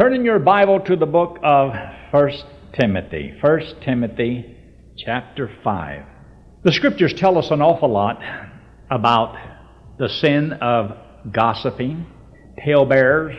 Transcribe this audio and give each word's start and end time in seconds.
Turn 0.00 0.14
in 0.14 0.24
your 0.24 0.38
Bible 0.38 0.80
to 0.86 0.96
the 0.96 1.04
book 1.04 1.38
of 1.42 1.72
1 2.10 2.30
Timothy. 2.72 3.34
1 3.38 3.60
Timothy 3.84 4.56
chapter 4.96 5.50
5. 5.62 6.04
The 6.64 6.72
scriptures 6.72 7.12
tell 7.14 7.36
us 7.36 7.48
an 7.50 7.60
awful 7.60 7.90
lot 7.92 8.18
about 8.90 9.36
the 9.98 10.08
sin 10.08 10.54
of 10.54 10.96
gossiping, 11.30 12.06
talebearers, 12.64 13.36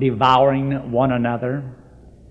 devouring 0.00 0.92
one 0.92 1.12
another, 1.12 1.76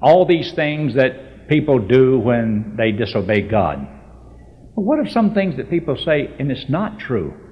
all 0.02 0.26
these 0.26 0.54
things 0.56 0.96
that 0.96 1.48
people 1.48 1.78
do 1.78 2.18
when 2.18 2.78
they 2.80 2.92
disobey 2.92 3.48
God. 3.48 3.78
But 4.76 4.82
what 4.82 5.06
if 5.06 5.12
some 5.12 5.36
things 5.36 5.56
that 5.58 5.70
people 5.70 5.98
say 6.04 6.34
and 6.40 6.52
it's 6.52 6.68
not 6.68 6.98
true? 6.98 7.47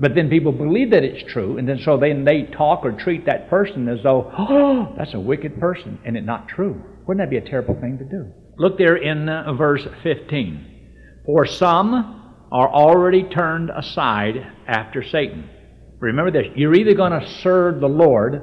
But 0.00 0.14
then 0.14 0.30
people 0.30 0.50
believe 0.50 0.92
that 0.92 1.04
it's 1.04 1.30
true, 1.30 1.58
and 1.58 1.68
then 1.68 1.78
so 1.78 1.98
then 1.98 2.24
they 2.24 2.44
talk 2.44 2.86
or 2.86 2.92
treat 2.92 3.26
that 3.26 3.50
person 3.50 3.86
as 3.86 4.02
though, 4.02 4.32
oh, 4.36 4.94
that's 4.96 5.12
a 5.12 5.20
wicked 5.20 5.60
person, 5.60 5.98
and 6.06 6.16
it's 6.16 6.26
not 6.26 6.48
true. 6.48 6.82
Wouldn't 7.06 7.22
that 7.22 7.30
be 7.30 7.36
a 7.36 7.46
terrible 7.46 7.78
thing 7.78 7.98
to 7.98 8.04
do? 8.04 8.32
Look 8.56 8.78
there 8.78 8.96
in 8.96 9.28
uh, 9.28 9.52
verse 9.52 9.86
15. 10.02 11.22
For 11.26 11.44
some 11.44 12.46
are 12.50 12.68
already 12.68 13.24
turned 13.24 13.70
aside 13.70 14.36
after 14.66 15.02
Satan. 15.02 15.50
Remember 15.98 16.30
this 16.30 16.46
you're 16.56 16.74
either 16.74 16.94
going 16.94 17.12
to 17.12 17.28
serve 17.42 17.80
the 17.80 17.88
Lord 17.88 18.42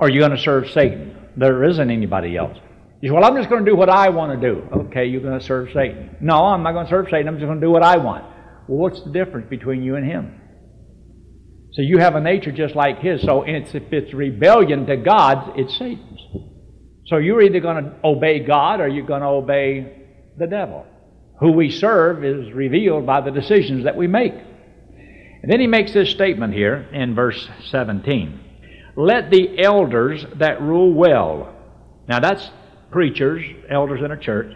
or 0.00 0.10
you're 0.10 0.26
going 0.26 0.36
to 0.36 0.42
serve 0.42 0.70
Satan. 0.70 1.16
There 1.36 1.62
isn't 1.62 1.90
anybody 1.90 2.36
else. 2.36 2.58
You 3.00 3.10
say, 3.10 3.12
Well, 3.12 3.24
I'm 3.24 3.36
just 3.36 3.48
going 3.48 3.64
to 3.64 3.70
do 3.70 3.76
what 3.76 3.88
I 3.88 4.08
want 4.08 4.40
to 4.40 4.48
do. 4.48 4.62
Okay, 4.86 5.06
you're 5.06 5.22
going 5.22 5.38
to 5.38 5.44
serve 5.44 5.68
Satan. 5.72 6.16
No, 6.20 6.46
I'm 6.46 6.64
not 6.64 6.72
going 6.72 6.86
to 6.86 6.90
serve 6.90 7.06
Satan. 7.10 7.28
I'm 7.28 7.36
just 7.36 7.46
going 7.46 7.60
to 7.60 7.64
do 7.64 7.70
what 7.70 7.84
I 7.84 7.96
want. 7.96 8.24
Well, 8.66 8.78
what's 8.78 9.02
the 9.04 9.10
difference 9.10 9.48
between 9.48 9.84
you 9.84 9.94
and 9.94 10.04
him? 10.04 10.39
So 11.72 11.82
you 11.82 11.98
have 11.98 12.16
a 12.16 12.20
nature 12.20 12.52
just 12.52 12.74
like 12.74 12.98
his. 12.98 13.22
So 13.22 13.42
it's, 13.42 13.74
if 13.74 13.92
it's 13.92 14.12
rebellion 14.12 14.86
to 14.86 14.96
God's, 14.96 15.52
it's 15.56 15.76
Satan's. 15.78 16.20
So 17.06 17.16
you're 17.16 17.42
either 17.42 17.60
going 17.60 17.84
to 17.84 17.94
obey 18.04 18.40
God 18.40 18.80
or 18.80 18.88
you're 18.88 19.06
going 19.06 19.22
to 19.22 19.28
obey 19.28 20.06
the 20.36 20.46
devil. 20.46 20.86
Who 21.40 21.52
we 21.52 21.70
serve 21.70 22.24
is 22.24 22.52
revealed 22.52 23.06
by 23.06 23.20
the 23.20 23.30
decisions 23.30 23.84
that 23.84 23.96
we 23.96 24.06
make. 24.06 24.34
And 25.42 25.50
then 25.50 25.60
he 25.60 25.66
makes 25.66 25.92
this 25.92 26.10
statement 26.10 26.54
here 26.54 26.88
in 26.92 27.14
verse 27.14 27.48
17 27.70 28.40
Let 28.96 29.30
the 29.30 29.62
elders 29.62 30.24
that 30.36 30.60
rule 30.60 30.92
well. 30.92 31.54
Now 32.08 32.20
that's 32.20 32.50
preachers, 32.90 33.44
elders 33.70 34.00
in 34.04 34.10
a 34.10 34.18
church. 34.18 34.54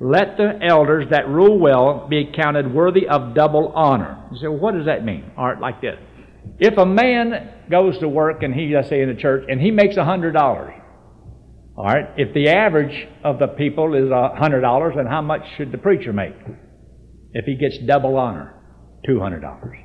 Let 0.00 0.36
the 0.36 0.58
elders 0.62 1.06
that 1.10 1.28
rule 1.28 1.58
well 1.58 2.06
be 2.08 2.32
counted 2.34 2.72
worthy 2.72 3.08
of 3.08 3.34
double 3.34 3.72
honor. 3.74 4.16
You 4.30 4.38
say, 4.38 4.46
well, 4.46 4.58
what 4.58 4.74
does 4.74 4.86
that 4.86 5.04
mean? 5.04 5.32
Right, 5.36 5.58
like 5.58 5.80
this. 5.80 5.98
If 6.58 6.76
a 6.78 6.86
man 6.86 7.50
goes 7.70 7.98
to 7.98 8.08
work 8.08 8.42
and 8.42 8.54
he, 8.54 8.74
let's 8.74 8.88
say 8.88 9.02
in 9.02 9.10
a 9.10 9.16
church, 9.16 9.44
and 9.48 9.60
he 9.60 9.70
makes 9.70 9.96
a 9.96 10.04
hundred 10.04 10.32
dollars, 10.32 10.74
all 11.76 11.84
right, 11.84 12.06
if 12.16 12.34
the 12.34 12.48
average 12.48 13.06
of 13.22 13.38
the 13.38 13.46
people 13.46 13.94
is 13.94 14.10
a 14.10 14.34
hundred 14.36 14.62
dollars, 14.62 14.94
then 14.96 15.06
how 15.06 15.22
much 15.22 15.42
should 15.56 15.70
the 15.70 15.78
preacher 15.78 16.12
make? 16.12 16.34
If 17.32 17.44
he 17.44 17.56
gets 17.56 17.78
double 17.86 18.16
honor, 18.16 18.54
two 19.06 19.20
hundred 19.20 19.40
dollars. 19.40 19.76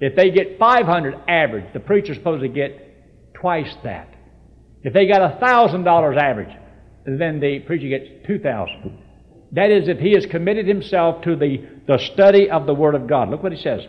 If 0.00 0.16
they 0.16 0.30
get 0.30 0.58
five 0.58 0.86
hundred 0.86 1.14
average, 1.26 1.72
the 1.72 1.80
preacher's 1.80 2.18
supposed 2.18 2.42
to 2.42 2.48
get 2.48 3.32
twice 3.34 3.74
that. 3.84 4.14
If 4.82 4.92
they 4.92 5.06
got 5.06 5.22
a 5.22 5.38
thousand 5.40 5.84
dollars 5.84 6.16
average, 6.20 6.54
then 7.06 7.40
the 7.40 7.60
preacher 7.60 7.88
gets 7.88 8.26
two 8.26 8.38
thousand. 8.38 8.98
That 9.52 9.70
is, 9.70 9.88
if 9.88 9.98
he 9.98 10.12
has 10.12 10.26
committed 10.26 10.68
himself 10.68 11.22
to 11.22 11.34
the, 11.34 11.66
the 11.86 11.98
study 12.12 12.50
of 12.50 12.66
the 12.66 12.74
Word 12.74 12.94
of 12.94 13.06
God. 13.08 13.30
Look 13.30 13.42
what 13.42 13.52
he 13.52 13.62
says. 13.62 13.80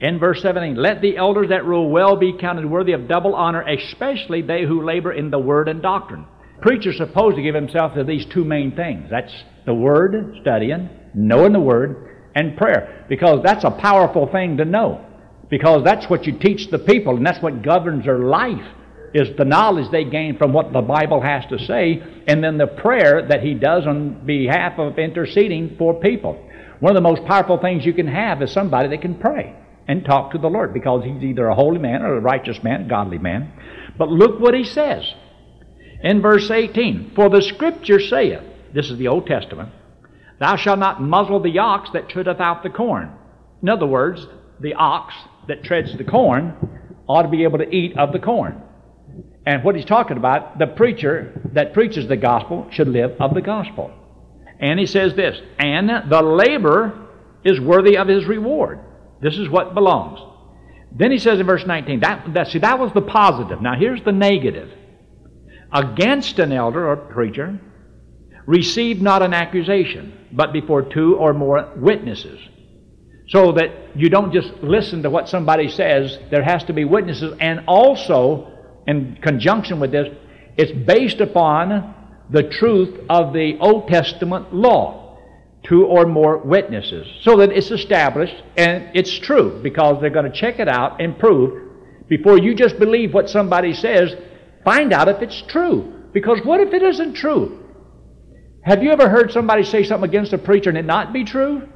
In 0.00 0.18
verse 0.18 0.40
17, 0.40 0.76
let 0.76 1.02
the 1.02 1.18
elders 1.18 1.50
that 1.50 1.66
rule 1.66 1.90
well 1.90 2.16
be 2.16 2.32
counted 2.32 2.64
worthy 2.64 2.92
of 2.92 3.06
double 3.06 3.34
honor, 3.34 3.62
especially 3.62 4.40
they 4.40 4.64
who 4.64 4.82
labor 4.82 5.12
in 5.12 5.30
the 5.30 5.38
word 5.38 5.68
and 5.68 5.82
doctrine. 5.82 6.24
Preacher's 6.62 6.96
supposed 6.96 7.36
to 7.36 7.42
give 7.42 7.54
himself 7.54 7.94
to 7.94 8.04
these 8.04 8.24
two 8.24 8.44
main 8.44 8.74
things. 8.74 9.08
That's 9.10 9.32
the 9.66 9.74
word, 9.74 10.38
studying, 10.40 10.88
knowing 11.12 11.52
the 11.52 11.60
word, 11.60 12.30
and 12.34 12.56
prayer. 12.56 13.04
Because 13.10 13.40
that's 13.44 13.64
a 13.64 13.70
powerful 13.70 14.26
thing 14.26 14.56
to 14.56 14.64
know. 14.64 15.04
Because 15.50 15.84
that's 15.84 16.08
what 16.08 16.26
you 16.26 16.38
teach 16.38 16.70
the 16.70 16.78
people, 16.78 17.16
and 17.16 17.26
that's 17.26 17.42
what 17.42 17.62
governs 17.62 18.06
their 18.06 18.20
life, 18.20 18.64
is 19.12 19.36
the 19.36 19.44
knowledge 19.44 19.90
they 19.90 20.04
gain 20.04 20.38
from 20.38 20.54
what 20.54 20.72
the 20.72 20.80
Bible 20.80 21.20
has 21.20 21.44
to 21.50 21.58
say, 21.58 22.02
and 22.26 22.42
then 22.42 22.56
the 22.56 22.68
prayer 22.68 23.26
that 23.28 23.42
he 23.42 23.52
does 23.52 23.86
on 23.86 24.24
behalf 24.24 24.78
of 24.78 24.98
interceding 24.98 25.76
for 25.76 26.00
people. 26.00 26.42
One 26.78 26.96
of 26.96 27.02
the 27.02 27.06
most 27.06 27.26
powerful 27.26 27.58
things 27.58 27.84
you 27.84 27.92
can 27.92 28.06
have 28.06 28.40
is 28.40 28.50
somebody 28.50 28.88
that 28.88 29.02
can 29.02 29.16
pray 29.16 29.56
and 29.90 30.04
talk 30.04 30.30
to 30.30 30.38
the 30.38 30.46
Lord 30.46 30.72
because 30.72 31.02
he's 31.04 31.20
either 31.24 31.48
a 31.48 31.54
holy 31.56 31.78
man 31.78 32.02
or 32.02 32.14
a 32.14 32.20
righteous 32.20 32.62
man, 32.62 32.82
a 32.82 32.88
godly 32.88 33.18
man. 33.18 33.52
But 33.98 34.08
look 34.08 34.38
what 34.38 34.54
he 34.54 34.62
says 34.62 35.12
in 36.04 36.22
verse 36.22 36.48
18 36.48 37.12
For 37.16 37.28
the 37.28 37.42
scripture 37.42 37.98
saith, 37.98 38.40
this 38.72 38.88
is 38.88 38.98
the 38.98 39.08
Old 39.08 39.26
Testament, 39.26 39.72
Thou 40.38 40.54
shalt 40.54 40.78
not 40.78 41.02
muzzle 41.02 41.40
the 41.40 41.58
ox 41.58 41.90
that 41.92 42.08
treadeth 42.08 42.38
out 42.38 42.62
the 42.62 42.70
corn. 42.70 43.10
In 43.62 43.68
other 43.68 43.86
words, 43.86 44.24
the 44.60 44.74
ox 44.74 45.12
that 45.48 45.64
treads 45.64 45.98
the 45.98 46.04
corn 46.04 46.54
ought 47.08 47.22
to 47.22 47.28
be 47.28 47.42
able 47.42 47.58
to 47.58 47.68
eat 47.68 47.98
of 47.98 48.12
the 48.12 48.20
corn. 48.20 48.62
And 49.44 49.64
what 49.64 49.74
he's 49.74 49.84
talking 49.84 50.18
about, 50.18 50.60
the 50.60 50.68
preacher 50.68 51.50
that 51.54 51.74
preaches 51.74 52.06
the 52.06 52.16
gospel 52.16 52.68
should 52.70 52.86
live 52.86 53.20
of 53.20 53.34
the 53.34 53.42
gospel. 53.42 53.90
And 54.60 54.78
he 54.78 54.86
says 54.86 55.16
this, 55.16 55.40
and 55.58 55.90
the 56.08 56.22
labor 56.22 57.08
is 57.42 57.58
worthy 57.58 57.96
of 57.96 58.06
his 58.06 58.26
reward. 58.26 58.78
This 59.20 59.36
is 59.36 59.48
what 59.48 59.74
belongs. 59.74 60.18
Then 60.92 61.12
he 61.12 61.18
says 61.18 61.38
in 61.38 61.46
verse 61.46 61.66
19, 61.66 62.00
that, 62.00 62.34
that, 62.34 62.48
see, 62.48 62.58
that 62.58 62.78
was 62.78 62.92
the 62.92 63.02
positive. 63.02 63.60
Now 63.62 63.74
here's 63.78 64.02
the 64.02 64.12
negative. 64.12 64.70
Against 65.72 66.38
an 66.38 66.52
elder 66.52 66.88
or 66.88 66.96
preacher, 66.96 67.60
receive 68.46 69.00
not 69.00 69.22
an 69.22 69.32
accusation, 69.32 70.26
but 70.32 70.52
before 70.52 70.82
two 70.82 71.16
or 71.16 71.32
more 71.32 71.72
witnesses. 71.76 72.40
So 73.28 73.52
that 73.52 73.96
you 73.96 74.08
don't 74.08 74.32
just 74.32 74.52
listen 74.62 75.04
to 75.04 75.10
what 75.10 75.28
somebody 75.28 75.68
says, 75.68 76.18
there 76.30 76.42
has 76.42 76.64
to 76.64 76.72
be 76.72 76.84
witnesses, 76.84 77.32
and 77.40 77.60
also, 77.68 78.52
in 78.88 79.18
conjunction 79.22 79.78
with 79.78 79.92
this, 79.92 80.08
it's 80.56 80.72
based 80.72 81.20
upon 81.20 81.94
the 82.30 82.42
truth 82.42 82.98
of 83.08 83.32
the 83.32 83.56
Old 83.60 83.86
Testament 83.86 84.52
law 84.52 85.09
two 85.62 85.84
or 85.84 86.06
more 86.06 86.38
witnesses. 86.38 87.06
So 87.22 87.36
that 87.38 87.50
it's 87.52 87.70
established 87.70 88.42
and 88.56 88.90
it's 88.94 89.18
true 89.18 89.60
because 89.62 90.00
they're 90.00 90.10
going 90.10 90.30
to 90.30 90.38
check 90.38 90.58
it 90.58 90.68
out 90.68 91.00
and 91.00 91.18
prove 91.18 91.68
before 92.08 92.38
you 92.38 92.54
just 92.54 92.78
believe 92.78 93.14
what 93.14 93.28
somebody 93.28 93.72
says 93.72 94.14
find 94.64 94.92
out 94.92 95.08
if 95.08 95.22
it's 95.22 95.42
true. 95.42 96.08
Because 96.12 96.40
what 96.44 96.60
if 96.60 96.72
it 96.72 96.82
isn't 96.82 97.14
true? 97.14 97.64
Have 98.64 98.82
you 98.82 98.90
ever 98.90 99.08
heard 99.08 99.32
somebody 99.32 99.62
say 99.62 99.84
something 99.84 100.08
against 100.08 100.32
a 100.32 100.38
preacher 100.38 100.70
and 100.70 100.78
it 100.78 100.84
not 100.84 101.12
be 101.12 101.24
true? 101.24 101.68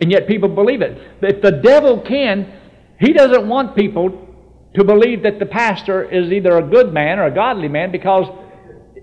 And 0.00 0.10
yet 0.10 0.26
people 0.26 0.48
believe 0.48 0.82
it. 0.82 0.98
If 1.22 1.42
the 1.42 1.52
devil 1.52 2.00
can 2.00 2.52
he 3.00 3.12
doesn't 3.12 3.48
want 3.48 3.76
people 3.76 4.28
to 4.74 4.84
believe 4.84 5.22
that 5.22 5.38
the 5.38 5.46
pastor 5.46 6.02
is 6.02 6.32
either 6.32 6.56
a 6.58 6.62
good 6.62 6.92
man 6.92 7.18
or 7.18 7.26
a 7.26 7.34
godly 7.34 7.68
man 7.68 7.92
because 7.92 8.26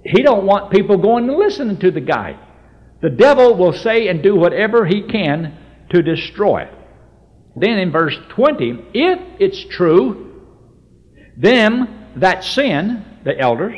he 0.03 0.23
don't 0.23 0.45
want 0.45 0.71
people 0.71 0.97
going 0.97 1.29
and 1.29 1.37
listening 1.37 1.77
to 1.79 1.91
the 1.91 2.01
guy 2.01 2.39
the 3.01 3.09
devil 3.09 3.56
will 3.56 3.73
say 3.73 4.07
and 4.07 4.22
do 4.22 4.35
whatever 4.35 4.85
he 4.85 5.01
can 5.01 5.57
to 5.89 6.01
destroy. 6.01 6.63
it. 6.63 6.73
Then 7.56 7.79
in 7.79 7.91
verse 7.91 8.17
20, 8.29 8.85
if 8.94 9.19
it's 9.39 9.63
true, 9.66 10.41
them 11.35 12.07
that 12.17 12.44
sin, 12.44 13.06
the 13.23 13.38
elders, 13.38 13.75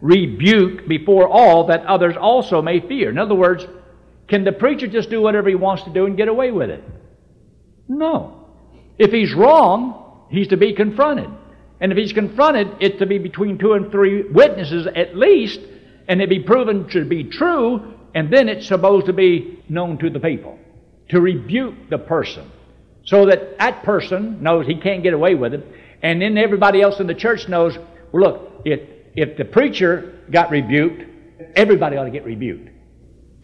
rebuke 0.00 0.86
before 0.86 1.28
all 1.28 1.66
that 1.66 1.84
others 1.86 2.14
also 2.16 2.62
may 2.62 2.80
fear. 2.80 3.10
In 3.10 3.18
other 3.18 3.34
words, 3.34 3.66
can 4.28 4.44
the 4.44 4.52
preacher 4.52 4.86
just 4.86 5.10
do 5.10 5.20
whatever 5.20 5.48
he 5.48 5.54
wants 5.54 5.82
to 5.84 5.92
do 5.92 6.06
and 6.06 6.16
get 6.16 6.28
away 6.28 6.52
with 6.52 6.70
it? 6.70 6.84
No. 7.88 8.46
If 8.98 9.10
he's 9.10 9.34
wrong, 9.34 10.26
he's 10.30 10.48
to 10.48 10.56
be 10.56 10.74
confronted. 10.74 11.30
And 11.80 11.90
if 11.92 11.98
he's 11.98 12.12
confronted, 12.12 12.68
it's 12.80 12.98
to 12.98 13.06
be 13.06 13.18
between 13.18 13.58
two 13.58 13.72
and 13.72 13.90
three 13.90 14.22
witnesses 14.30 14.86
at 14.94 15.16
least, 15.16 15.60
and 16.08 16.20
it 16.20 16.28
be 16.28 16.40
proven 16.40 16.88
to 16.90 17.04
be 17.04 17.24
true, 17.24 17.97
and 18.18 18.32
then 18.32 18.48
it's 18.48 18.66
supposed 18.66 19.06
to 19.06 19.12
be 19.12 19.62
known 19.68 19.96
to 19.98 20.10
the 20.10 20.18
people 20.18 20.58
to 21.10 21.20
rebuke 21.20 21.88
the 21.88 21.98
person 21.98 22.50
so 23.04 23.26
that 23.26 23.56
that 23.58 23.84
person 23.84 24.42
knows 24.42 24.66
he 24.66 24.74
can't 24.74 25.04
get 25.04 25.14
away 25.14 25.36
with 25.36 25.54
it. 25.54 25.64
And 26.02 26.20
then 26.20 26.36
everybody 26.36 26.82
else 26.82 26.98
in 26.98 27.06
the 27.06 27.14
church 27.14 27.48
knows 27.48 27.78
well 28.10 28.22
look 28.24 28.62
if, 28.64 28.80
if 29.14 29.36
the 29.36 29.44
preacher 29.44 30.18
got 30.32 30.50
rebuked 30.50 31.04
everybody 31.54 31.96
ought 31.96 32.06
to 32.06 32.10
get 32.10 32.24
rebuked. 32.24 32.70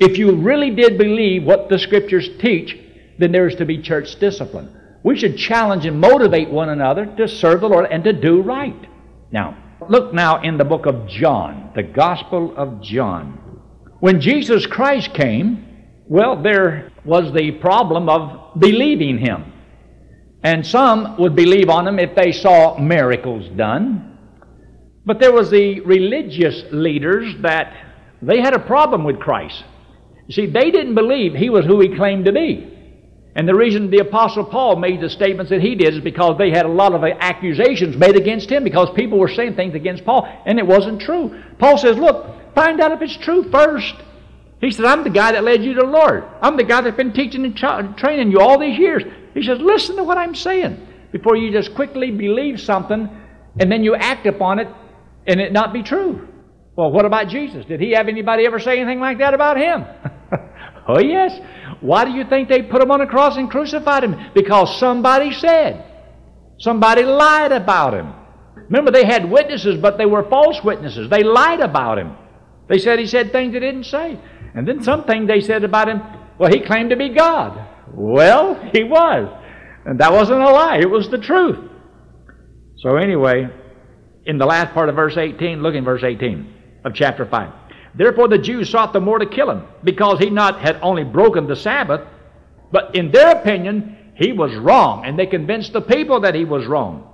If 0.00 0.18
you 0.18 0.34
really 0.34 0.74
did 0.74 0.98
believe 0.98 1.44
what 1.44 1.68
the 1.68 1.78
scriptures 1.78 2.28
teach 2.40 2.76
then 3.16 3.30
there 3.30 3.46
is 3.46 3.54
to 3.54 3.64
be 3.64 3.80
church 3.80 4.18
discipline. 4.18 4.76
We 5.04 5.16
should 5.16 5.38
challenge 5.38 5.86
and 5.86 6.00
motivate 6.00 6.50
one 6.50 6.70
another 6.70 7.06
to 7.16 7.28
serve 7.28 7.60
the 7.60 7.68
lord 7.68 7.86
and 7.92 8.02
to 8.02 8.12
do 8.12 8.42
right. 8.42 8.88
Now 9.30 9.56
look 9.88 10.12
now 10.12 10.42
in 10.42 10.58
the 10.58 10.64
book 10.64 10.86
of 10.86 11.06
john 11.06 11.70
the 11.74 11.82
gospel 11.82 12.54
of 12.56 12.80
john 12.80 13.43
when 14.04 14.20
Jesus 14.20 14.66
Christ 14.66 15.14
came, 15.14 15.64
well, 16.06 16.42
there 16.42 16.92
was 17.06 17.32
the 17.32 17.52
problem 17.52 18.10
of 18.10 18.60
believing 18.60 19.16
him. 19.16 19.50
And 20.42 20.66
some 20.66 21.16
would 21.16 21.34
believe 21.34 21.70
on 21.70 21.88
him 21.88 21.98
if 21.98 22.14
they 22.14 22.30
saw 22.30 22.76
miracles 22.78 23.48
done. 23.56 24.18
But 25.06 25.20
there 25.20 25.32
was 25.32 25.50
the 25.50 25.80
religious 25.80 26.64
leaders 26.70 27.34
that 27.40 27.72
they 28.20 28.40
had 28.40 28.52
a 28.52 28.58
problem 28.58 29.04
with 29.04 29.20
Christ. 29.20 29.64
You 30.26 30.34
see, 30.34 30.46
they 30.50 30.70
didn't 30.70 30.96
believe 30.96 31.32
he 31.32 31.48
was 31.48 31.64
who 31.64 31.80
he 31.80 31.96
claimed 31.96 32.26
to 32.26 32.32
be. 32.32 32.72
And 33.34 33.48
the 33.48 33.54
reason 33.54 33.90
the 33.90 34.00
Apostle 34.00 34.44
Paul 34.44 34.76
made 34.76 35.00
the 35.00 35.08
statements 35.08 35.48
that 35.48 35.62
he 35.62 35.76
did 35.76 35.94
is 35.94 36.00
because 36.00 36.36
they 36.36 36.50
had 36.50 36.66
a 36.66 36.68
lot 36.68 36.92
of 36.92 37.02
accusations 37.02 37.96
made 37.96 38.16
against 38.16 38.52
him 38.52 38.64
because 38.64 38.90
people 38.94 39.18
were 39.18 39.32
saying 39.32 39.56
things 39.56 39.74
against 39.74 40.04
Paul, 40.04 40.28
and 40.44 40.58
it 40.58 40.66
wasn't 40.66 41.00
true. 41.00 41.42
Paul 41.58 41.78
says, 41.78 41.96
Look, 41.96 42.43
find 42.54 42.80
out 42.80 42.92
if 42.92 43.02
it's 43.02 43.16
true 43.16 43.50
first. 43.50 43.94
He 44.60 44.70
said, 44.70 44.86
I'm 44.86 45.04
the 45.04 45.10
guy 45.10 45.32
that 45.32 45.44
led 45.44 45.62
you 45.62 45.74
to 45.74 45.80
the 45.80 45.86
Lord. 45.86 46.24
I'm 46.40 46.56
the 46.56 46.64
guy 46.64 46.80
that's 46.80 46.96
been 46.96 47.12
teaching 47.12 47.44
and 47.44 47.56
tra- 47.56 47.94
training 47.98 48.30
you 48.30 48.40
all 48.40 48.58
these 48.58 48.78
years. 48.78 49.02
He 49.34 49.42
says, 49.42 49.58
Listen 49.60 49.96
to 49.96 50.04
what 50.04 50.16
I'm 50.16 50.34
saying 50.34 50.86
before 51.12 51.36
you 51.36 51.52
just 51.52 51.74
quickly 51.74 52.10
believe 52.10 52.60
something 52.60 53.08
and 53.60 53.70
then 53.70 53.84
you 53.84 53.94
act 53.94 54.26
upon 54.26 54.58
it 54.58 54.68
and 55.26 55.40
it 55.40 55.52
not 55.52 55.72
be 55.72 55.82
true. 55.82 56.28
Well, 56.76 56.90
what 56.90 57.04
about 57.04 57.28
Jesus? 57.28 57.64
Did 57.66 57.80
he 57.80 57.92
have 57.92 58.08
anybody 58.08 58.46
ever 58.46 58.58
say 58.58 58.80
anything 58.80 59.00
like 59.00 59.18
that 59.18 59.32
about 59.32 59.56
him? 59.56 59.84
oh, 60.88 61.00
yes. 61.00 61.38
Why 61.80 62.04
do 62.04 62.10
you 62.10 62.24
think 62.24 62.48
they 62.48 62.62
put 62.62 62.82
him 62.82 62.90
on 62.90 63.00
a 63.00 63.06
cross 63.06 63.36
and 63.36 63.50
crucified 63.50 64.02
him? 64.02 64.16
Because 64.34 64.78
somebody 64.80 65.32
said. 65.32 65.84
Somebody 66.58 67.02
lied 67.02 67.52
about 67.52 67.94
him. 67.94 68.12
Remember, 68.56 68.90
they 68.90 69.04
had 69.04 69.30
witnesses, 69.30 69.80
but 69.80 69.98
they 69.98 70.06
were 70.06 70.28
false 70.28 70.62
witnesses. 70.64 71.08
They 71.10 71.22
lied 71.22 71.60
about 71.60 71.98
him. 71.98 72.16
They 72.68 72.78
said 72.78 72.98
he 72.98 73.06
said 73.06 73.32
things 73.32 73.54
he 73.54 73.60
didn't 73.60 73.84
say. 73.84 74.18
And 74.54 74.66
then 74.66 74.82
something 74.82 75.26
they 75.26 75.40
said 75.40 75.64
about 75.64 75.88
him, 75.88 76.02
well, 76.38 76.50
he 76.50 76.60
claimed 76.60 76.90
to 76.90 76.96
be 76.96 77.10
God. 77.10 77.66
Well, 77.92 78.54
he 78.72 78.84
was. 78.84 79.28
And 79.84 80.00
that 80.00 80.12
wasn't 80.12 80.40
a 80.40 80.50
lie, 80.50 80.78
it 80.78 80.90
was 80.90 81.08
the 81.08 81.18
truth. 81.18 81.58
So, 82.78 82.96
anyway, 82.96 83.48
in 84.26 84.38
the 84.38 84.46
last 84.46 84.72
part 84.72 84.88
of 84.88 84.94
verse 84.94 85.16
18, 85.16 85.62
look 85.62 85.74
in 85.74 85.84
verse 85.84 86.02
18 86.02 86.54
of 86.84 86.94
chapter 86.94 87.26
5. 87.26 87.52
Therefore 87.94 88.28
the 88.28 88.38
Jews 88.38 88.70
sought 88.70 88.92
the 88.92 89.00
more 89.00 89.18
to 89.18 89.26
kill 89.26 89.50
him, 89.50 89.66
because 89.84 90.18
he 90.18 90.30
not 90.30 90.60
had 90.60 90.78
only 90.82 91.04
broken 91.04 91.46
the 91.46 91.56
Sabbath, 91.56 92.00
but 92.72 92.94
in 92.94 93.12
their 93.12 93.36
opinion 93.36 94.12
he 94.16 94.32
was 94.32 94.54
wrong, 94.56 95.04
and 95.04 95.18
they 95.18 95.26
convinced 95.26 95.72
the 95.72 95.80
people 95.80 96.20
that 96.20 96.34
he 96.34 96.44
was 96.44 96.66
wrong. 96.66 97.10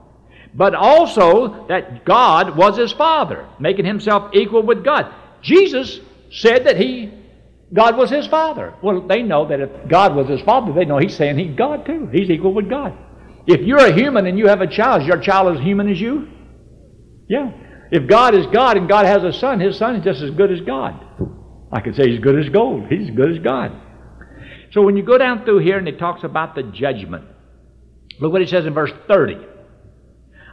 But 0.54 0.74
also 0.74 1.66
that 1.68 2.04
God 2.04 2.56
was 2.56 2.76
his 2.76 2.92
father, 2.92 3.48
making 3.58 3.84
himself 3.84 4.34
equal 4.34 4.62
with 4.62 4.84
God. 4.84 5.12
Jesus 5.42 6.00
said 6.30 6.66
that 6.66 6.76
he 6.76 7.12
God 7.72 7.96
was 7.96 8.10
his 8.10 8.26
father. 8.26 8.74
Well, 8.82 9.06
they 9.06 9.22
know 9.22 9.46
that 9.48 9.60
if 9.60 9.70
God 9.88 10.16
was 10.16 10.28
his 10.28 10.40
father, 10.42 10.72
they 10.72 10.84
know 10.84 10.98
he's 10.98 11.16
saying 11.16 11.38
he's 11.38 11.56
God 11.56 11.86
too. 11.86 12.08
He's 12.12 12.28
equal 12.28 12.52
with 12.52 12.68
God. 12.68 12.96
If 13.46 13.60
you're 13.60 13.78
a 13.78 13.92
human 13.92 14.26
and 14.26 14.38
you 14.38 14.48
have 14.48 14.60
a 14.60 14.66
child, 14.66 15.02
is 15.02 15.08
your 15.08 15.20
child 15.20 15.56
as 15.56 15.62
human 15.62 15.88
as 15.88 16.00
you? 16.00 16.28
Yeah. 17.28 17.52
If 17.92 18.08
God 18.08 18.34
is 18.34 18.46
God 18.46 18.76
and 18.76 18.88
God 18.88 19.06
has 19.06 19.22
a 19.22 19.32
son, 19.32 19.60
his 19.60 19.78
son 19.78 19.96
is 19.96 20.04
just 20.04 20.20
as 20.20 20.30
good 20.32 20.52
as 20.52 20.60
God. 20.62 21.04
I 21.72 21.80
could 21.80 21.94
say 21.94 22.10
he's 22.10 22.20
good 22.20 22.38
as 22.38 22.48
gold. 22.48 22.86
He's 22.88 23.08
as 23.08 23.16
good 23.16 23.30
as 23.30 23.38
God. 23.38 23.72
So 24.72 24.82
when 24.82 24.96
you 24.96 25.04
go 25.04 25.18
down 25.18 25.44
through 25.44 25.58
here 25.58 25.78
and 25.78 25.88
it 25.88 25.98
talks 25.98 26.24
about 26.24 26.54
the 26.54 26.62
judgment, 26.62 27.24
look 28.20 28.32
what 28.32 28.42
it 28.42 28.48
says 28.48 28.66
in 28.66 28.74
verse 28.74 28.92
30. 29.08 29.38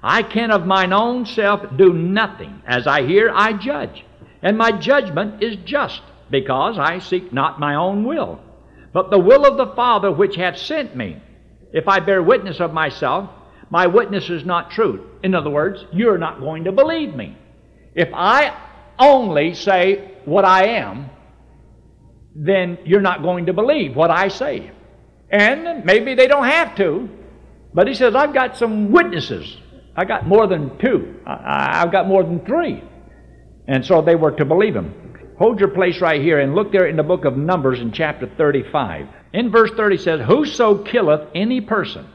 I 0.03 0.21
can 0.21 0.51
of 0.51 0.65
mine 0.65 0.93
own 0.93 1.25
self 1.25 1.61
do 1.77 1.93
nothing. 1.93 2.61
As 2.65 2.85
I 2.85 3.05
hear, 3.05 3.31
I 3.33 3.53
judge. 3.53 4.03
And 4.41 4.57
my 4.57 4.71
judgment 4.71 5.43
is 5.43 5.55
just, 5.65 6.01
because 6.29 6.77
I 6.77 6.99
seek 6.99 7.33
not 7.33 7.59
my 7.59 7.75
own 7.75 8.03
will, 8.03 8.39
but 8.93 9.09
the 9.09 9.19
will 9.19 9.45
of 9.45 9.57
the 9.57 9.75
Father 9.75 10.11
which 10.11 10.35
hath 10.35 10.57
sent 10.57 10.95
me. 10.95 11.21
If 11.73 11.87
I 11.87 11.99
bear 11.99 12.23
witness 12.23 12.59
of 12.59 12.73
myself, 12.73 13.29
my 13.69 13.87
witness 13.87 14.29
is 14.29 14.45
not 14.45 14.71
true. 14.71 15.09
In 15.23 15.35
other 15.35 15.49
words, 15.49 15.85
you're 15.91 16.17
not 16.17 16.39
going 16.39 16.63
to 16.65 16.71
believe 16.71 17.15
me. 17.15 17.37
If 17.95 18.09
I 18.13 18.55
only 18.99 19.53
say 19.53 20.13
what 20.25 20.45
I 20.45 20.67
am, 20.67 21.09
then 22.35 22.77
you're 22.85 23.01
not 23.01 23.23
going 23.23 23.47
to 23.47 23.53
believe 23.53 23.95
what 23.95 24.11
I 24.11 24.27
say. 24.27 24.71
And 25.29 25.83
maybe 25.83 26.15
they 26.15 26.27
don't 26.27 26.45
have 26.45 26.75
to, 26.77 27.09
but 27.73 27.87
he 27.87 27.93
says, 27.93 28.15
I've 28.15 28.33
got 28.33 28.55
some 28.55 28.91
witnesses. 28.91 29.57
I 29.95 30.05
got 30.05 30.27
more 30.27 30.47
than 30.47 30.77
two. 30.77 31.19
I, 31.25 31.79
have 31.79 31.91
got 31.91 32.07
more 32.07 32.23
than 32.23 32.45
three. 32.45 32.83
And 33.67 33.85
so 33.85 34.01
they 34.01 34.15
were 34.15 34.31
to 34.31 34.45
believe 34.45 34.75
him. 34.75 34.93
Hold 35.37 35.59
your 35.59 35.69
place 35.69 36.01
right 36.01 36.21
here 36.21 36.39
and 36.39 36.55
look 36.55 36.71
there 36.71 36.87
in 36.87 36.95
the 36.95 37.03
book 37.03 37.25
of 37.25 37.37
Numbers 37.37 37.79
in 37.79 37.91
chapter 37.91 38.29
35. 38.37 39.07
In 39.33 39.51
verse 39.51 39.71
30 39.75 39.97
says, 39.97 40.21
Whoso 40.25 40.83
killeth 40.83 41.29
any 41.35 41.61
person 41.61 42.07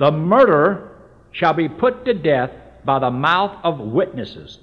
the 0.00 0.10
murderer 0.10 0.96
shall 1.30 1.52
be 1.52 1.68
put 1.68 2.06
to 2.06 2.14
death 2.14 2.50
by 2.86 2.98
the 2.98 3.10
mouth 3.10 3.54
of 3.62 3.78
witnesses. 3.78 4.58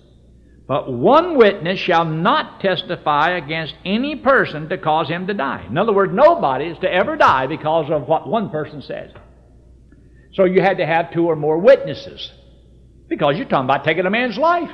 But 0.67 0.91
one 0.91 1.37
witness 1.37 1.79
shall 1.79 2.05
not 2.05 2.59
testify 2.59 3.37
against 3.37 3.75
any 3.85 4.15
person 4.15 4.67
to 4.69 4.79
cause 4.79 5.07
him 5.07 5.27
to 5.27 5.35
die. 5.35 5.65
In 5.69 5.77
other 5.77 5.93
words, 5.93 6.11
nobody 6.11 6.65
is 6.65 6.79
to 6.79 6.91
ever 6.91 7.15
die 7.15 7.45
because 7.45 7.89
of 7.91 8.07
what 8.07 8.27
one 8.27 8.49
person 8.49 8.81
says. 8.81 9.11
So 10.33 10.45
you 10.45 10.59
had 10.59 10.79
to 10.79 10.87
have 10.87 11.13
two 11.13 11.27
or 11.27 11.35
more 11.35 11.59
witnesses 11.59 12.31
because 13.07 13.37
you're 13.37 13.47
talking 13.47 13.65
about 13.65 13.85
taking 13.85 14.07
a 14.07 14.09
man's 14.09 14.39
life. 14.39 14.71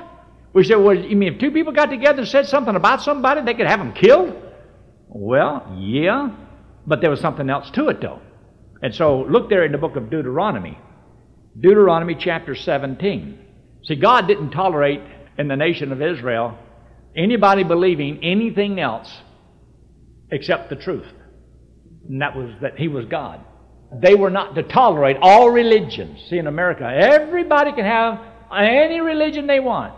We 0.54 0.64
said, 0.64 0.76
well, 0.76 0.96
you 0.96 1.16
mean 1.16 1.34
if 1.34 1.40
two 1.40 1.52
people 1.52 1.74
got 1.74 1.88
together 1.88 2.20
and 2.20 2.28
said 2.28 2.46
something 2.46 2.76
about 2.76 3.02
somebody, 3.02 3.42
they 3.42 3.56
could 3.56 3.66
have 3.66 3.80
them 3.80 3.94
killed? 3.94 4.36
Well, 5.08 5.76
yeah, 5.80 6.30
but 6.86 7.02
there 7.02 7.10
was 7.10 7.20
something 7.20 7.50
else 7.50 7.70
to 7.72 7.88
it, 7.90 8.02
though. 8.02 8.22
And 8.82 8.94
so 8.94 9.22
look 9.22 9.50
there 9.50 9.66
in 9.66 9.72
the 9.72 9.78
book 9.78 9.96
of 9.96 10.10
Deuteronomy. 10.10 10.78
Deuteronomy 11.60 12.16
chapter 12.16 12.56
17. 12.56 13.40
See, 13.86 13.96
God 13.96 14.28
didn't 14.28 14.52
tolerate 14.52 15.02
in 15.38 15.48
the 15.48 15.56
nation 15.56 15.92
of 15.92 16.02
Israel 16.02 16.58
anybody 17.16 17.64
believing 17.64 18.24
anything 18.24 18.80
else 18.80 19.12
except 20.32 20.70
the 20.70 20.76
truth. 20.76 21.08
And 22.10 22.22
that 22.22 22.36
was 22.36 22.52
that 22.62 22.78
He 22.78 22.88
was 22.88 23.06
God. 23.06 23.40
They 24.02 24.16
were 24.16 24.32
not 24.32 24.56
to 24.56 24.64
tolerate 24.64 25.18
all 25.22 25.50
religions. 25.50 26.20
See, 26.30 26.38
in 26.38 26.48
America, 26.48 26.84
everybody 26.84 27.72
can 27.72 27.86
have 27.86 28.20
any 28.52 29.00
religion 29.00 29.48
they 29.48 29.60
want. 29.60 29.94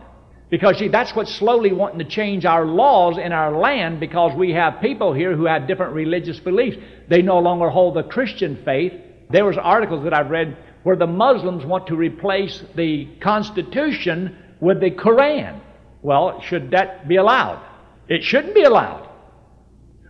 Because, 0.50 0.78
see, 0.78 0.90
that's 0.90 1.16
what's 1.16 1.34
slowly 1.34 1.74
wanting 1.74 2.00
to 2.00 2.06
change 2.06 2.46
our 2.46 2.66
laws 2.66 3.18
in 3.18 3.32
our 3.32 3.58
land 3.58 4.00
because 4.00 4.36
we 4.36 4.52
have 4.52 4.80
people 4.80 5.12
here 5.12 5.36
who 5.36 5.46
have 5.46 5.68
different 5.68 5.94
religious 5.94 6.40
beliefs. 6.40 6.78
They 7.10 7.22
no 7.24 7.40
longer 7.40 7.70
hold 7.70 7.96
the 7.96 8.04
Christian 8.04 8.62
faith. 8.64 8.94
There 9.32 9.46
was 9.46 9.58
articles 9.58 10.04
that 10.04 10.14
I've 10.14 10.30
read 10.30 10.56
where 10.84 10.96
the 10.96 11.08
Muslims 11.08 11.66
want 11.66 11.88
to 11.88 11.96
replace 11.96 12.64
the 12.76 13.08
Constitution 13.22 14.38
with 14.60 14.82
the 14.82 14.92
Koran. 14.92 15.62
Well, 16.04 16.40
should 16.42 16.72
that 16.72 17.08
be 17.08 17.16
allowed? 17.16 17.66
It 18.08 18.24
shouldn't 18.24 18.54
be 18.54 18.64
allowed. 18.64 19.10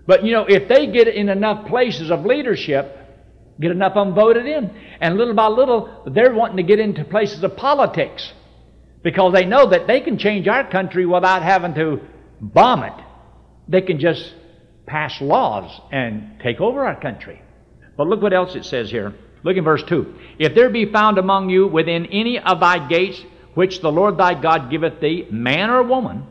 But, 0.06 0.26
you 0.26 0.34
know, 0.34 0.46
if 0.46 0.68
they 0.68 0.88
get 0.88 1.08
in 1.08 1.30
enough 1.30 1.66
places 1.68 2.12
of 2.12 2.26
leadership, 2.26 3.00
get 3.60 3.72
enough 3.72 3.94
of 3.96 4.08
them 4.08 4.16
voted 4.16 4.46
in, 4.46 4.70
and 5.00 5.18
little 5.18 5.34
by 5.34 5.48
little, 5.48 6.04
they're 6.08 6.34
wanting 6.34 6.58
to 6.58 6.64
get 6.64 6.80
into 6.80 7.06
places 7.06 7.42
of 7.42 7.56
politics 7.56 8.34
because 9.06 9.34
they 9.34 9.46
know 9.46 9.70
that 9.70 9.86
they 9.86 10.02
can 10.02 10.18
change 10.18 10.48
our 10.48 10.68
country 10.68 11.06
without 11.06 11.44
having 11.44 11.76
to 11.76 12.02
bomb 12.42 12.82
it. 12.82 13.06
They 13.68 13.82
can 13.82 14.00
just 14.00 14.34
pass 14.88 15.22
laws 15.22 15.80
and 15.92 16.40
take 16.42 16.60
over 16.60 16.84
our 16.84 17.00
country. 17.00 17.40
But 17.98 18.08
look 18.08 18.24
what 18.24 18.34
else 18.34 18.56
it 18.56 18.66
says 18.66 18.90
here. 18.90 19.14
Look 19.44 19.58
in 19.58 19.64
verse 19.64 19.84
2. 19.84 20.16
If 20.40 20.56
there 20.56 20.72
be 20.72 20.92
found 20.92 21.20
among 21.20 21.52
you 21.52 21.68
within 21.68 22.08
any 22.08 22.40
of 22.40 22.60
thy 22.60 22.88
gates 22.88 23.22
which 23.54 23.80
the 23.80 23.92
Lord 23.92 24.18
thy 24.18 24.34
God 24.42 24.72
giveth 24.72 25.00
thee, 25.00 25.28
man 25.30 25.70
or 25.70 25.84
woman, 25.84 26.26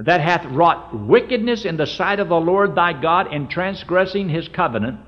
that 0.00 0.20
hath 0.20 0.44
wrought 0.46 0.98
wickedness 0.98 1.64
in 1.64 1.76
the 1.76 1.86
sight 1.86 2.18
of 2.18 2.28
the 2.28 2.34
Lord 2.34 2.74
thy 2.74 3.00
God 3.00 3.32
in 3.32 3.46
transgressing 3.46 4.28
his 4.28 4.48
covenant, 4.48 4.98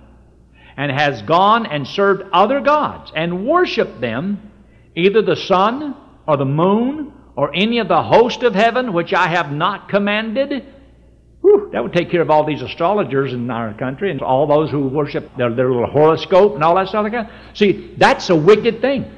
and 0.76 0.92
has 0.92 1.20
gone 1.22 1.66
and 1.66 1.84
served 1.84 2.22
other 2.32 2.60
gods, 2.60 3.10
and 3.16 3.44
worshipped 3.44 4.00
them, 4.00 4.52
either 4.94 5.20
the 5.20 5.34
sun, 5.34 5.96
or 6.26 6.36
the 6.36 6.44
moon 6.44 7.12
or 7.36 7.54
any 7.54 7.78
of 7.78 7.88
the 7.88 8.02
host 8.02 8.42
of 8.42 8.54
heaven 8.54 8.92
which 8.92 9.12
I 9.12 9.28
have 9.28 9.52
not 9.52 9.88
commanded? 9.88 10.64
Whew, 11.42 11.70
that 11.72 11.82
would 11.82 11.92
take 11.92 12.10
care 12.10 12.22
of 12.22 12.30
all 12.30 12.44
these 12.44 12.62
astrologers 12.62 13.32
in 13.32 13.50
our 13.50 13.72
country 13.74 14.10
and 14.10 14.20
all 14.20 14.46
those 14.46 14.70
who 14.70 14.88
worship 14.88 15.36
their, 15.36 15.54
their 15.54 15.70
little 15.70 15.86
horoscope 15.86 16.54
and 16.54 16.64
all 16.64 16.74
that 16.74 16.88
stuff 16.88 17.04
like 17.04 17.12
that. 17.12 17.30
See, 17.54 17.94
that's 17.96 18.30
a 18.30 18.36
wicked 18.36 18.80
thing. 18.80 19.10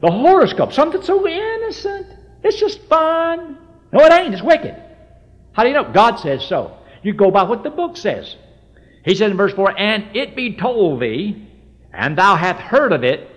The 0.00 0.10
horoscope, 0.10 0.72
something 0.72 1.02
so 1.02 1.26
innocent. 1.26 2.06
It's 2.42 2.58
just 2.58 2.80
fun. 2.82 3.58
No, 3.92 4.00
it 4.04 4.12
ain't. 4.12 4.34
It's 4.34 4.42
wicked. 4.42 4.74
How 5.52 5.62
do 5.62 5.68
you 5.68 5.74
know? 5.74 5.90
God 5.92 6.16
says 6.16 6.44
so. 6.44 6.78
You 7.02 7.12
go 7.14 7.30
by 7.30 7.42
what 7.42 7.62
the 7.62 7.70
book 7.70 7.96
says. 7.96 8.36
He 9.04 9.14
says 9.14 9.30
in 9.30 9.36
verse 9.36 9.52
4 9.52 9.78
And 9.78 10.16
it 10.16 10.34
be 10.34 10.56
told 10.56 11.00
thee, 11.00 11.48
and 11.92 12.18
thou 12.18 12.36
hast 12.36 12.60
heard 12.60 12.92
of 12.92 13.04
it, 13.04 13.28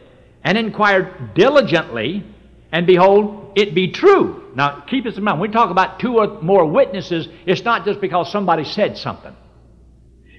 and 0.44 0.58
inquired 0.58 1.34
diligently, 1.36 2.24
and 2.72 2.86
behold, 2.86 3.54
it 3.56 3.74
be 3.74 3.92
true. 3.92 4.52
Now, 4.56 4.82
keep 4.82 5.04
this 5.04 5.18
in 5.18 5.24
mind. 5.24 5.40
When 5.40 5.50
we 5.50 5.54
talk 5.54 5.70
about 5.70 6.00
two 6.00 6.18
or 6.18 6.42
more 6.42 6.66
witnesses, 6.66 7.28
it's 7.46 7.64
not 7.64 7.86
just 7.86 8.02
because 8.02 8.32
somebody 8.32 8.64
said 8.66 8.98
something. 8.98 9.36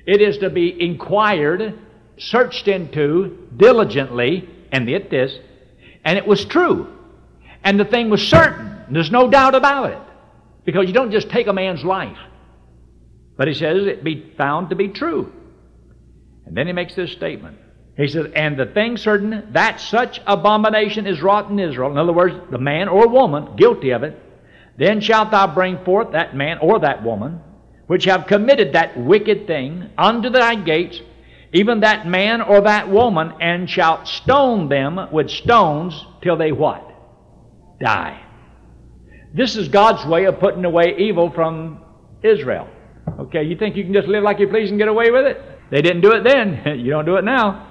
It 0.06 0.20
is 0.20 0.38
to 0.38 0.50
be 0.50 0.74
inquired, 0.82 1.78
searched 2.18 2.68
into 2.68 3.48
diligently, 3.56 4.48
and 4.72 4.88
it 4.88 5.10
this, 5.10 5.38
and 6.04 6.18
it 6.18 6.26
was 6.26 6.44
true. 6.44 6.92
And 7.62 7.78
the 7.78 7.84
thing 7.84 8.10
was 8.10 8.26
certain. 8.26 8.84
There's 8.90 9.10
no 9.10 9.28
doubt 9.28 9.54
about 9.54 9.90
it. 9.90 9.98
Because 10.64 10.86
you 10.86 10.92
don't 10.92 11.10
just 11.10 11.30
take 11.30 11.46
a 11.46 11.52
man's 11.52 11.84
life. 11.84 12.18
But 13.36 13.48
he 13.48 13.54
says 13.54 13.86
it 13.86 14.04
be 14.04 14.32
found 14.36 14.70
to 14.70 14.76
be 14.76 14.88
true. 14.88 15.32
And 16.44 16.56
then 16.56 16.66
he 16.66 16.72
makes 16.72 16.94
this 16.94 17.12
statement. 17.12 17.58
He 17.98 18.06
says, 18.06 18.26
And 18.34 18.56
the 18.56 18.66
thing 18.66 18.96
certain 18.96 19.48
that 19.52 19.80
such 19.80 20.20
abomination 20.24 21.06
is 21.06 21.20
wrought 21.20 21.50
in 21.50 21.58
Israel, 21.58 21.90
in 21.90 21.98
other 21.98 22.12
words, 22.12 22.36
the 22.50 22.58
man 22.58 22.88
or 22.88 23.08
woman 23.08 23.56
guilty 23.56 23.90
of 23.90 24.04
it, 24.04 24.16
then 24.78 25.00
shalt 25.00 25.32
thou 25.32 25.52
bring 25.52 25.84
forth 25.84 26.12
that 26.12 26.36
man 26.36 26.58
or 26.62 26.78
that 26.78 27.02
woman, 27.02 27.40
which 27.88 28.04
have 28.04 28.28
committed 28.28 28.72
that 28.72 28.96
wicked 28.96 29.48
thing, 29.48 29.90
unto 29.98 30.30
thy 30.30 30.54
gates, 30.54 31.00
even 31.52 31.80
that 31.80 32.06
man 32.06 32.40
or 32.40 32.60
that 32.60 32.88
woman, 32.88 33.32
and 33.40 33.68
shalt 33.68 34.06
stone 34.06 34.68
them 34.68 35.08
with 35.10 35.28
stones 35.28 36.06
till 36.22 36.36
they 36.36 36.52
what? 36.52 36.84
Die. 37.80 38.22
This 39.34 39.56
is 39.56 39.66
God's 39.68 40.06
way 40.06 40.26
of 40.26 40.38
putting 40.38 40.64
away 40.64 40.94
evil 40.98 41.32
from 41.32 41.82
Israel. 42.22 42.68
Okay, 43.18 43.42
you 43.42 43.56
think 43.56 43.74
you 43.74 43.82
can 43.82 43.92
just 43.92 44.06
live 44.06 44.22
like 44.22 44.38
you 44.38 44.46
please 44.46 44.70
and 44.70 44.78
get 44.78 44.86
away 44.86 45.10
with 45.10 45.26
it? 45.26 45.42
They 45.72 45.82
didn't 45.82 46.02
do 46.02 46.12
it 46.12 46.22
then. 46.22 46.78
you 46.78 46.90
don't 46.90 47.04
do 47.04 47.16
it 47.16 47.24
now. 47.24 47.67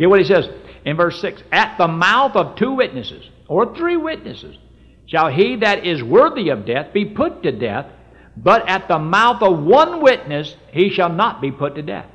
Get 0.00 0.08
what 0.08 0.18
he 0.18 0.24
says 0.24 0.48
in 0.86 0.96
verse 0.96 1.20
6 1.20 1.42
At 1.52 1.76
the 1.76 1.86
mouth 1.86 2.34
of 2.34 2.56
two 2.56 2.72
witnesses, 2.72 3.28
or 3.46 3.76
three 3.76 3.98
witnesses, 3.98 4.56
shall 5.04 5.28
he 5.28 5.56
that 5.56 5.86
is 5.86 6.02
worthy 6.02 6.48
of 6.48 6.64
death 6.64 6.94
be 6.94 7.04
put 7.04 7.42
to 7.42 7.52
death, 7.52 7.86
but 8.34 8.66
at 8.66 8.88
the 8.88 8.98
mouth 8.98 9.42
of 9.42 9.62
one 9.62 10.02
witness 10.02 10.56
he 10.72 10.88
shall 10.88 11.10
not 11.10 11.42
be 11.42 11.52
put 11.52 11.74
to 11.74 11.82
death. 11.82 12.06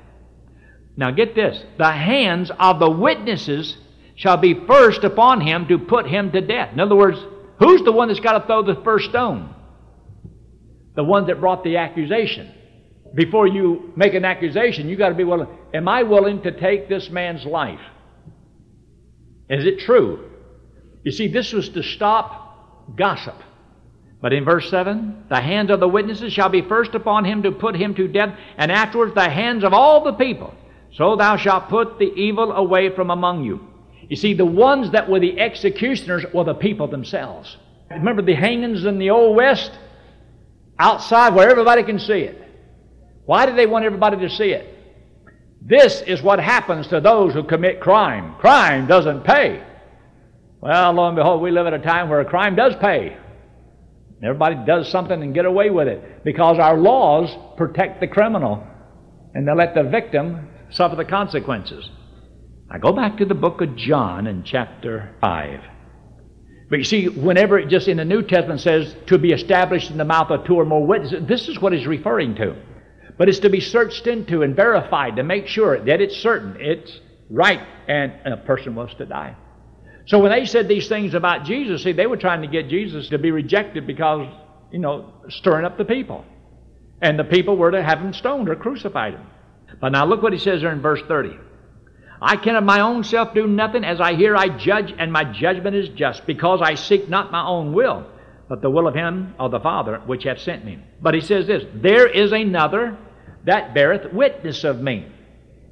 Now 0.98 1.12
get 1.12 1.36
this 1.36 1.63
the 1.77 1.92
hands 1.92 2.51
of 2.60 2.80
the 2.80 2.89
witnesses 2.89 3.77
shall 4.15 4.38
be 4.38 4.65
first 4.65 5.04
upon 5.04 5.42
him 5.42 5.68
to 5.68 5.77
put 5.77 6.08
him 6.08 6.32
to 6.32 6.42
death. 6.42 6.74
In 6.74 6.80
other 6.80 6.96
words, 6.96 7.20
who's 7.60 7.84
the 7.84 7.92
one 7.92 8.08
that's 8.08 8.20
got 8.20 8.39
to 8.39 8.48
throw 8.48 8.63
the 8.63 8.82
first 8.84 9.10
stone? 9.10 9.54
The 10.96 11.04
one 11.04 11.27
that 11.27 11.39
brought 11.39 11.63
the 11.63 11.77
accusation. 11.77 12.51
Before 13.15 13.48
you 13.48 13.93
make 13.95 14.13
an 14.13 14.25
accusation, 14.25 14.89
you 14.89 14.98
got 14.98 15.10
to 15.10 15.15
be 15.15 15.24
willing. 15.24 15.48
Am 15.74 15.88
I 15.88 16.03
willing 16.03 16.41
to 16.41 16.51
take 16.51 16.89
this 16.89 17.10
man's 17.10 17.45
life? 17.45 17.79
Is 19.50 19.65
it 19.65 19.79
true? 19.79 20.31
You 21.03 21.12
see, 21.12 21.29
this 21.29 21.53
was 21.53 21.69
to 21.69 21.81
stop 21.81 22.95
gossip. 22.98 23.36
But 24.22 24.34
in 24.34 24.43
verse 24.43 24.69
7, 24.69 25.25
the 25.29 25.39
hands 25.39 25.69
of 25.69 25.79
the 25.79 25.88
witnesses 25.88 26.34
shall 26.34 26.50
be 26.50 26.62
first 26.62 26.93
upon 26.93 27.24
him 27.24 27.43
to 27.43 27.51
put 27.51 27.75
him 27.75 27.95
to 27.95 28.07
death, 28.07 28.38
and 28.57 28.72
afterwards 28.72 29.13
the 29.13 29.29
hands 29.29 29.63
of 29.63 29.74
all 29.74 30.03
the 30.03 30.13
people. 30.13 30.53
So 30.93 31.15
thou 31.15 31.38
shalt 31.38 31.69
put 31.69 32.00
the 32.00 32.12
evil 32.15 32.51
away 32.51 32.93
from 32.93 33.12
among 33.12 33.45
you. 33.45 33.65
You 34.10 34.15
see, 34.15 34.34
the 34.34 34.45
ones 34.45 34.91
that 34.91 35.10
were 35.10 35.19
the 35.19 35.39
executioners 35.39 36.25
were 36.34 36.43
the 36.43 36.53
people 36.53 36.88
themselves. 36.88 37.55
Remember 37.89 38.22
the 38.22 38.36
hangings 38.36 38.84
in 38.84 39.00
the 39.00 39.12
Old 39.12 39.36
West? 39.36 39.72
Outside 40.79 41.34
where 41.34 41.50
everybody 41.50 41.84
can 41.84 42.00
see 42.00 42.22
it. 42.22 42.44
Why 43.25 43.46
do 43.46 43.55
they 43.55 43.65
want 43.65 43.86
everybody 43.86 44.17
to 44.17 44.29
see 44.29 44.51
it? 44.51 44.72
This 45.62 46.01
is 46.01 46.22
what 46.22 46.39
happens 46.39 46.88
to 46.88 47.01
those 47.01 47.34
who 47.34 47.44
commit 47.44 47.82
crime. 47.82 48.36
Crime 48.36 48.86
doesn't 48.86 49.24
pay. 49.24 49.63
Well, 50.62 50.94
lo 50.94 51.08
and 51.08 51.15
behold, 51.15 51.41
we 51.41 51.51
live 51.51 51.67
at 51.67 51.74
a 51.74 51.79
time 51.79 52.10
where 52.10 52.24
crime 52.24 52.55
does 52.55 52.75
pay. 52.75 53.17
Everybody 54.24 54.58
does 54.65 54.89
something 54.89 55.22
and 55.22 55.34
get 55.34 55.46
away 55.46 55.70
with 55.70 55.88
it 55.88 56.24
because 56.24 56.60
our 56.60 56.77
laws 56.77 57.36
protect 57.58 58.00
the 58.00 58.08
criminal 58.08 58.65
and 59.34 59.48
they 59.48 59.53
let 59.53 59.75
the 59.75 59.84
victim 59.84 60.48
suffer 60.70 60.96
the 60.96 61.05
consequences. 61.05 61.89
I 62.70 62.77
go 62.77 62.94
back 62.94 63.17
to 63.17 63.25
the 63.25 63.36
book 63.36 63.62
of 63.62 63.75
John 63.75 64.27
in 64.27 64.44
chapter 64.44 65.15
5. 65.22 65.60
But 66.70 66.79
you 66.79 66.86
see, 66.86 67.10
whenever 67.10 67.60
it 67.60 67.70
just 67.70 67.88
in 67.88 67.98
the 67.98 68.05
New 68.05 68.24
Testament 68.24 68.62
says 68.62 68.96
to 69.08 69.17
be 69.20 69.32
established 69.32 69.91
in 69.91 69.98
the 69.98 70.05
mouth 70.05 70.32
of 70.32 70.46
two 70.46 70.55
or 70.55 70.65
more 70.65 70.86
witnesses, 70.86 71.27
this 71.27 71.48
is 71.48 71.60
what 71.60 71.74
he's 71.74 71.86
referring 71.86 72.36
to. 72.36 72.55
But 73.17 73.29
it's 73.29 73.39
to 73.39 73.50
be 73.50 73.62
searched 73.62 74.07
into 74.07 74.41
and 74.41 74.55
verified 74.55 75.15
to 75.15 75.24
make 75.24 75.48
sure 75.48 75.79
that 75.79 76.01
it's 76.01 76.17
certain, 76.17 76.57
it's 76.60 77.00
right, 77.29 77.62
and 77.88 78.12
a 78.25 78.38
person 78.38 78.75
was 78.75 78.93
to 78.95 79.05
die. 79.05 79.36
So 80.07 80.19
when 80.19 80.31
they 80.31 80.45
said 80.45 80.67
these 80.67 80.88
things 80.88 81.13
about 81.13 81.45
Jesus, 81.45 81.84
see, 81.84 81.91
they 81.91 82.05
were 82.05 82.17
trying 82.17 82.41
to 82.41 82.48
get 82.48 82.69
Jesus 82.69 83.10
to 83.10 83.17
be 83.17 83.31
rejected 83.31 83.88
because, 83.88 84.27
you 84.72 84.79
know, 84.79 85.13
stirring 85.29 85.65
up 85.65 85.77
the 85.77 85.86
people. 85.86 86.25
And 87.01 87.17
the 87.17 87.24
people 87.24 87.57
were 87.57 87.72
to 87.72 87.84
have 87.84 88.00
him 88.00 88.13
stoned 88.13 88.50
or 88.50 88.55
crucified 88.55 89.13
him. 89.13 89.25
But 89.81 89.89
now 89.89 90.05
look 90.05 90.22
what 90.22 90.34
he 90.34 90.39
says 90.39 90.62
there 90.62 90.72
in 90.72 90.81
verse 90.81 91.01
30. 91.07 91.38
I 92.22 92.38
can 92.38 92.55
of 92.55 92.63
my 92.63 92.81
own 92.81 93.03
self 93.03 93.34
do 93.34 93.48
nothing. 93.48 93.84
As 93.84 94.00
I 94.00 94.15
hear, 94.15 94.36
I 94.36 94.50
judge, 94.57 94.93
and 94.98 95.12
my 95.12 95.24
judgment 95.24 95.75
is 95.75 95.89
just, 95.89 96.25
because 96.25 96.62
I 96.62 96.75
seek 96.75 97.10
not 97.10 97.31
my 97.31 97.45
own 97.45 97.74
will, 97.74 98.05
but 98.48 98.62
the 98.62 98.69
will 98.69 98.88
of 98.88 98.95
him 98.95 99.36
of 99.39 99.51
the 99.51 99.60
Father 99.60 100.01
which 100.05 100.24
hath 100.24 100.39
sent 100.39 100.63
me. 100.63 100.79
But 101.01 101.13
he 101.13 101.22
says 101.22 101.48
this 101.48 101.63
There 101.74 102.07
is 102.07 102.31
another 102.31 102.98
that 103.45 103.73
beareth 103.73 104.13
witness 104.13 104.63
of 104.63 104.81
me. 104.81 105.07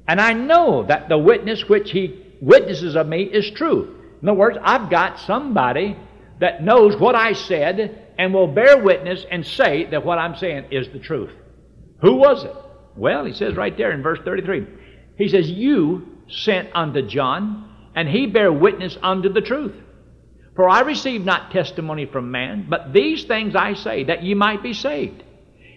And 0.06 0.20
I 0.20 0.32
know 0.32 0.84
that 0.84 1.08
the 1.08 1.18
witness 1.18 1.68
which 1.68 1.90
he 1.90 2.22
witnesses 2.40 2.96
of 2.96 3.06
me 3.06 3.22
is 3.22 3.50
true. 3.50 4.00
In 4.20 4.28
other 4.28 4.38
words, 4.38 4.58
I've 4.62 4.90
got 4.90 5.20
somebody 5.20 5.96
that 6.40 6.62
knows 6.62 6.96
what 6.96 7.14
I 7.14 7.32
said 7.32 8.12
and 8.18 8.32
will 8.32 8.46
bear 8.46 8.78
witness 8.78 9.24
and 9.30 9.46
say 9.46 9.84
that 9.90 10.04
what 10.04 10.18
I'm 10.18 10.36
saying 10.36 10.66
is 10.70 10.88
the 10.88 10.98
truth. 10.98 11.32
Who 12.00 12.16
was 12.16 12.44
it? 12.44 12.54
Well, 12.96 13.24
he 13.24 13.32
says 13.32 13.56
right 13.56 13.76
there 13.76 13.92
in 13.92 14.02
verse 14.02 14.20
33. 14.24 14.66
He 15.16 15.28
says, 15.28 15.50
You 15.50 16.18
sent 16.28 16.68
unto 16.74 17.02
John, 17.06 17.70
and 17.94 18.08
he 18.08 18.26
bare 18.26 18.52
witness 18.52 18.96
unto 19.02 19.32
the 19.32 19.40
truth. 19.40 19.74
For 20.54 20.68
I 20.68 20.82
received 20.82 21.24
not 21.24 21.50
testimony 21.50 22.06
from 22.06 22.30
man, 22.30 22.66
but 22.68 22.92
these 22.92 23.24
things 23.24 23.56
I 23.56 23.74
say, 23.74 24.04
that 24.04 24.22
ye 24.22 24.34
might 24.34 24.62
be 24.62 24.72
saved. 24.72 25.24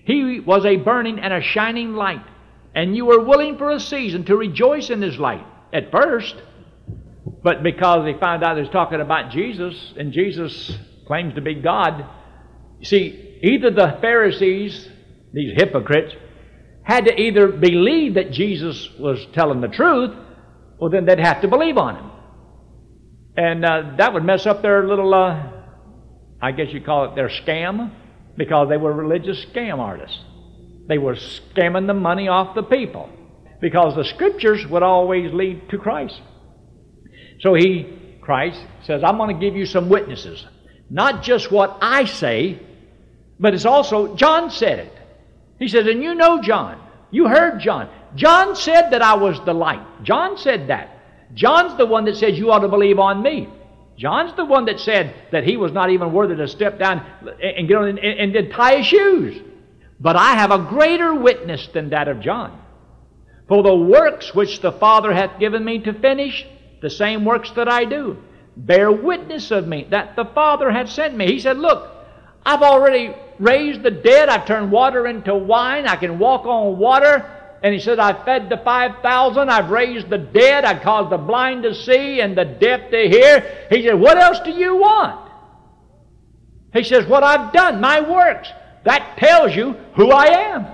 He 0.07 0.39
was 0.39 0.65
a 0.65 0.77
burning 0.77 1.19
and 1.19 1.33
a 1.33 1.41
shining 1.41 1.93
light, 1.93 2.25
and 2.73 2.95
you 2.95 3.05
were 3.05 3.19
willing 3.19 3.57
for 3.57 3.71
a 3.71 3.79
season 3.79 4.23
to 4.25 4.37
rejoice 4.37 4.89
in 4.89 5.01
his 5.01 5.17
light 5.19 5.45
at 5.73 5.91
first. 5.91 6.33
But 7.43 7.61
because 7.61 8.05
they 8.05 8.17
found 8.17 8.41
out 8.41 8.57
he's 8.57 8.69
talking 8.69 9.01
about 9.01 9.31
Jesus, 9.31 9.93
and 9.97 10.13
Jesus 10.13 10.77
claims 11.07 11.35
to 11.35 11.41
be 11.41 11.55
God, 11.55 12.05
you 12.79 12.85
see, 12.85 13.39
either 13.43 13.69
the 13.69 13.97
Pharisees, 13.99 14.87
these 15.33 15.51
hypocrites, 15.57 16.15
had 16.83 17.03
to 17.07 17.21
either 17.21 17.49
believe 17.49 18.13
that 18.13 18.31
Jesus 18.31 18.89
was 18.97 19.27
telling 19.33 19.59
the 19.59 19.67
truth, 19.67 20.15
or 20.77 20.89
then 20.89 21.05
they'd 21.05 21.19
have 21.19 21.41
to 21.41 21.49
believe 21.49 21.77
on 21.77 21.97
him. 21.97 22.11
And 23.35 23.65
uh, 23.65 23.81
that 23.97 24.13
would 24.13 24.23
mess 24.23 24.45
up 24.45 24.61
their 24.61 24.87
little, 24.87 25.13
uh, 25.13 25.51
I 26.41 26.53
guess 26.53 26.67
you 26.71 26.79
call 26.79 27.11
it 27.11 27.15
their 27.15 27.27
scam, 27.27 27.91
because 28.38 28.70
they 28.70 28.77
were 28.77 28.94
religious 28.94 29.44
scam 29.46 29.79
artists. 29.79 30.20
They 30.88 30.98
were 30.98 31.15
scamming 31.15 31.88
the 31.88 31.94
money 31.94 32.27
off 32.27 32.56
the 32.56 32.63
people, 32.63 33.10
because 33.60 33.96
the 33.96 34.06
scriptures 34.06 34.65
would 34.67 34.84
always 34.84 35.34
lead 35.34 35.70
to 35.70 35.77
Christ. 35.77 36.22
So 37.39 37.53
he, 37.53 38.17
Christ, 38.22 38.60
says, 38.84 39.03
I'm 39.03 39.17
going 39.17 39.36
to 39.36 39.46
give 39.46 39.56
you 39.56 39.65
some 39.65 39.89
witnesses. 39.89 40.46
Not 40.89 41.24
just 41.24 41.51
what 41.51 41.77
I 41.82 42.06
say, 42.06 42.60
but 43.39 43.53
it's 43.53 43.65
also, 43.65 44.15
John 44.15 44.50
said 44.50 44.79
it. 44.79 44.94
He 45.60 45.67
says, 45.67 45.88
and 45.88 46.01
you 46.01 46.15
know 46.15 46.41
John. 46.41 46.82
You 47.12 47.27
heard 47.27 47.60
John. 47.60 47.89
John 48.15 48.56
said 48.56 48.91
that 48.91 49.01
I 49.01 49.15
was 49.15 49.39
the 49.46 49.53
light. 49.53 50.03
John 50.03 50.38
said 50.38 50.67
that. 50.67 50.89
John's 51.34 51.77
the 51.77 51.86
one 51.86 52.06
that 52.06 52.15
says 52.15 52.38
you 52.38 52.51
ought 52.51 52.60
to 52.60 52.67
believe 52.67 53.00
on 53.00 53.22
me. 53.22 53.50
John's 53.97 54.35
the 54.35 54.45
one 54.45 54.65
that 54.65 54.79
said 54.79 55.15
that 55.31 55.43
he 55.43 55.57
was 55.57 55.71
not 55.71 55.89
even 55.89 56.13
worthy 56.13 56.35
to 56.35 56.47
step 56.47 56.77
down 56.77 57.05
and 57.41 57.67
get 57.67 57.77
on 57.77 57.87
and, 57.87 57.99
and, 57.99 58.35
and 58.35 58.51
tie 58.51 58.77
his 58.77 58.85
shoes. 58.85 59.41
But 59.99 60.15
I 60.15 60.35
have 60.35 60.51
a 60.51 60.59
greater 60.59 61.15
witness 61.15 61.67
than 61.73 61.89
that 61.89 62.07
of 62.07 62.19
John. 62.19 62.61
For 63.47 63.63
the 63.63 63.75
works 63.75 64.35
which 64.35 64.61
the 64.61 64.71
Father 64.71 65.11
hath 65.13 65.39
given 65.39 65.65
me 65.65 65.79
to 65.79 65.93
finish, 65.93 66.45
the 66.81 66.89
same 66.89 67.25
works 67.25 67.49
that 67.51 67.67
I 67.67 67.85
do, 67.85 68.17
bear 68.55 68.91
witness 68.91 69.49
of 69.49 69.67
me 69.67 69.87
that 69.89 70.15
the 70.15 70.25
Father 70.25 70.69
hath 70.69 70.89
sent 70.89 71.15
me. 71.15 71.27
He 71.27 71.39
said, 71.39 71.57
Look, 71.57 71.89
I've 72.45 72.61
already 72.61 73.15
raised 73.39 73.81
the 73.81 73.91
dead. 73.91 74.29
I've 74.29 74.45
turned 74.45 74.71
water 74.71 75.07
into 75.07 75.33
wine. 75.35 75.87
I 75.87 75.95
can 75.95 76.19
walk 76.19 76.45
on 76.45 76.77
water. 76.77 77.37
And 77.63 77.73
he 77.73 77.79
said, 77.79 77.99
I 77.99 78.23
fed 78.23 78.49
the 78.49 78.57
5,000. 78.57 79.49
I've 79.49 79.69
raised 79.69 80.09
the 80.09 80.17
dead. 80.17 80.63
I 80.63 80.81
caused 80.81 81.11
the 81.11 81.17
blind 81.17 81.63
to 81.63 81.73
see 81.73 82.21
and 82.21 82.37
the 82.37 82.45
deaf 82.45 82.91
to 82.91 83.09
hear. 83.09 83.67
He 83.69 83.83
said, 83.83 83.99
What 83.99 84.17
else 84.17 84.39
do 84.41 84.51
you 84.51 84.75
want? 84.75 85.31
He 86.73 86.83
says, 86.83 87.07
What 87.07 87.23
I've 87.23 87.51
done, 87.53 87.81
my 87.81 88.01
works. 88.01 88.49
That 88.85 89.17
tells 89.17 89.55
you 89.55 89.73
who 89.95 90.11
I 90.11 90.25
am. 90.53 90.67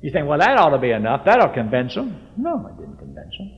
You 0.00 0.12
think, 0.12 0.28
well, 0.28 0.38
that 0.38 0.56
ought 0.58 0.70
to 0.70 0.78
be 0.78 0.92
enough. 0.92 1.24
That'll 1.24 1.52
convince 1.52 1.94
them. 1.94 2.28
No, 2.36 2.66
it 2.68 2.76
didn't 2.80 2.98
convince 2.98 3.36
them. 3.38 3.50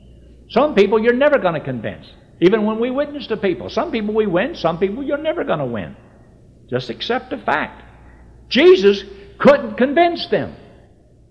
Some 0.50 0.74
people 0.74 0.98
you're 1.02 1.12
never 1.12 1.38
going 1.38 1.54
to 1.54 1.60
convince. 1.60 2.06
Even 2.40 2.64
when 2.64 2.78
we 2.78 2.90
witness 2.90 3.26
to 3.26 3.36
people. 3.36 3.68
Some 3.68 3.92
people 3.92 4.14
we 4.14 4.26
win, 4.26 4.54
some 4.54 4.78
people 4.78 5.02
you're 5.02 5.18
never 5.18 5.44
going 5.44 5.58
to 5.58 5.66
win. 5.66 5.96
Just 6.70 6.90
accept 6.90 7.30
the 7.30 7.38
fact. 7.38 7.82
Jesus 8.48 9.04
couldn't 9.38 9.76
convince 9.76 10.26
them. 10.28 10.54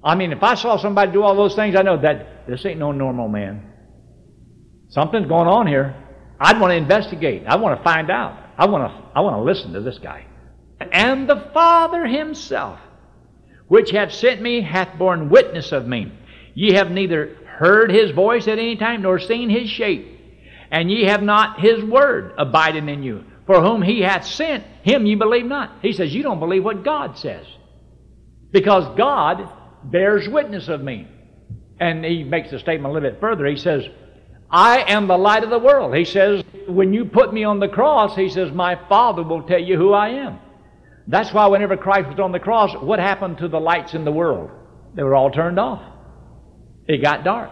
I 0.03 0.15
mean, 0.15 0.31
if 0.31 0.43
I 0.43 0.55
saw 0.55 0.77
somebody 0.77 1.11
do 1.11 1.23
all 1.23 1.35
those 1.35 1.55
things, 1.55 1.75
I 1.75 1.81
know 1.81 1.99
that 2.01 2.47
this 2.47 2.65
ain't 2.65 2.79
no 2.79 2.91
normal 2.91 3.27
man. 3.27 3.71
Something's 4.89 5.27
going 5.27 5.47
on 5.47 5.67
here. 5.67 5.95
I'd 6.39 6.59
want 6.59 6.71
to 6.71 6.77
investigate. 6.77 7.43
I 7.47 7.55
want 7.55 7.77
to 7.77 7.83
find 7.83 8.09
out. 8.09 8.37
I 8.57 8.67
want 8.67 8.91
to 8.91 9.07
I 9.15 9.21
want 9.21 9.35
to 9.35 9.41
listen 9.41 9.73
to 9.73 9.81
this 9.81 9.97
guy. 9.97 10.25
And 10.91 11.27
the 11.27 11.49
Father 11.53 12.05
himself, 12.05 12.79
which 13.67 13.91
hath 13.91 14.13
sent 14.13 14.41
me, 14.41 14.61
hath 14.61 14.97
borne 14.97 15.29
witness 15.29 15.71
of 15.71 15.87
me. 15.87 16.11
Ye 16.53 16.73
have 16.73 16.91
neither 16.91 17.35
heard 17.57 17.91
his 17.91 18.11
voice 18.11 18.47
at 18.47 18.59
any 18.59 18.75
time, 18.75 19.01
nor 19.01 19.19
seen 19.19 19.49
his 19.49 19.69
shape. 19.69 20.13
And 20.71 20.91
ye 20.91 21.05
have 21.05 21.23
not 21.23 21.59
his 21.59 21.83
word 21.83 22.33
abiding 22.37 22.89
in 22.89 23.03
you. 23.03 23.23
For 23.45 23.61
whom 23.61 23.81
he 23.81 24.01
hath 24.01 24.25
sent, 24.25 24.63
him 24.83 25.05
ye 25.05 25.15
believe 25.15 25.45
not. 25.45 25.71
He 25.81 25.93
says, 25.93 26.13
You 26.13 26.23
don't 26.23 26.39
believe 26.39 26.63
what 26.63 26.83
God 26.83 27.17
says. 27.17 27.45
Because 28.51 28.95
God 28.97 29.49
bears 29.83 30.27
witness 30.27 30.67
of 30.67 30.81
me. 30.81 31.07
And 31.79 32.03
he 32.03 32.23
makes 32.23 32.51
the 32.51 32.59
statement 32.59 32.91
a 32.91 32.93
little 32.93 33.09
bit 33.09 33.19
further. 33.19 33.45
He 33.45 33.55
says, 33.55 33.83
I 34.49 34.91
am 34.91 35.07
the 35.07 35.17
light 35.17 35.43
of 35.43 35.49
the 35.49 35.59
world. 35.59 35.95
He 35.95 36.05
says, 36.05 36.43
when 36.67 36.93
you 36.93 37.05
put 37.05 37.33
me 37.33 37.43
on 37.43 37.59
the 37.59 37.67
cross, 37.67 38.15
he 38.15 38.29
says, 38.29 38.51
my 38.51 38.79
Father 38.87 39.23
will 39.23 39.43
tell 39.43 39.59
you 39.59 39.77
who 39.77 39.93
I 39.93 40.09
am. 40.09 40.39
That's 41.07 41.31
why 41.33 41.47
whenever 41.47 41.77
Christ 41.77 42.09
was 42.09 42.19
on 42.19 42.31
the 42.31 42.39
cross, 42.39 42.73
what 42.73 42.99
happened 42.99 43.37
to 43.39 43.47
the 43.47 43.59
lights 43.59 43.93
in 43.93 44.05
the 44.05 44.11
world? 44.11 44.49
They 44.95 45.03
were 45.03 45.15
all 45.15 45.31
turned 45.31 45.59
off. 45.59 45.81
It 46.87 47.03
got 47.03 47.23
dark. 47.23 47.51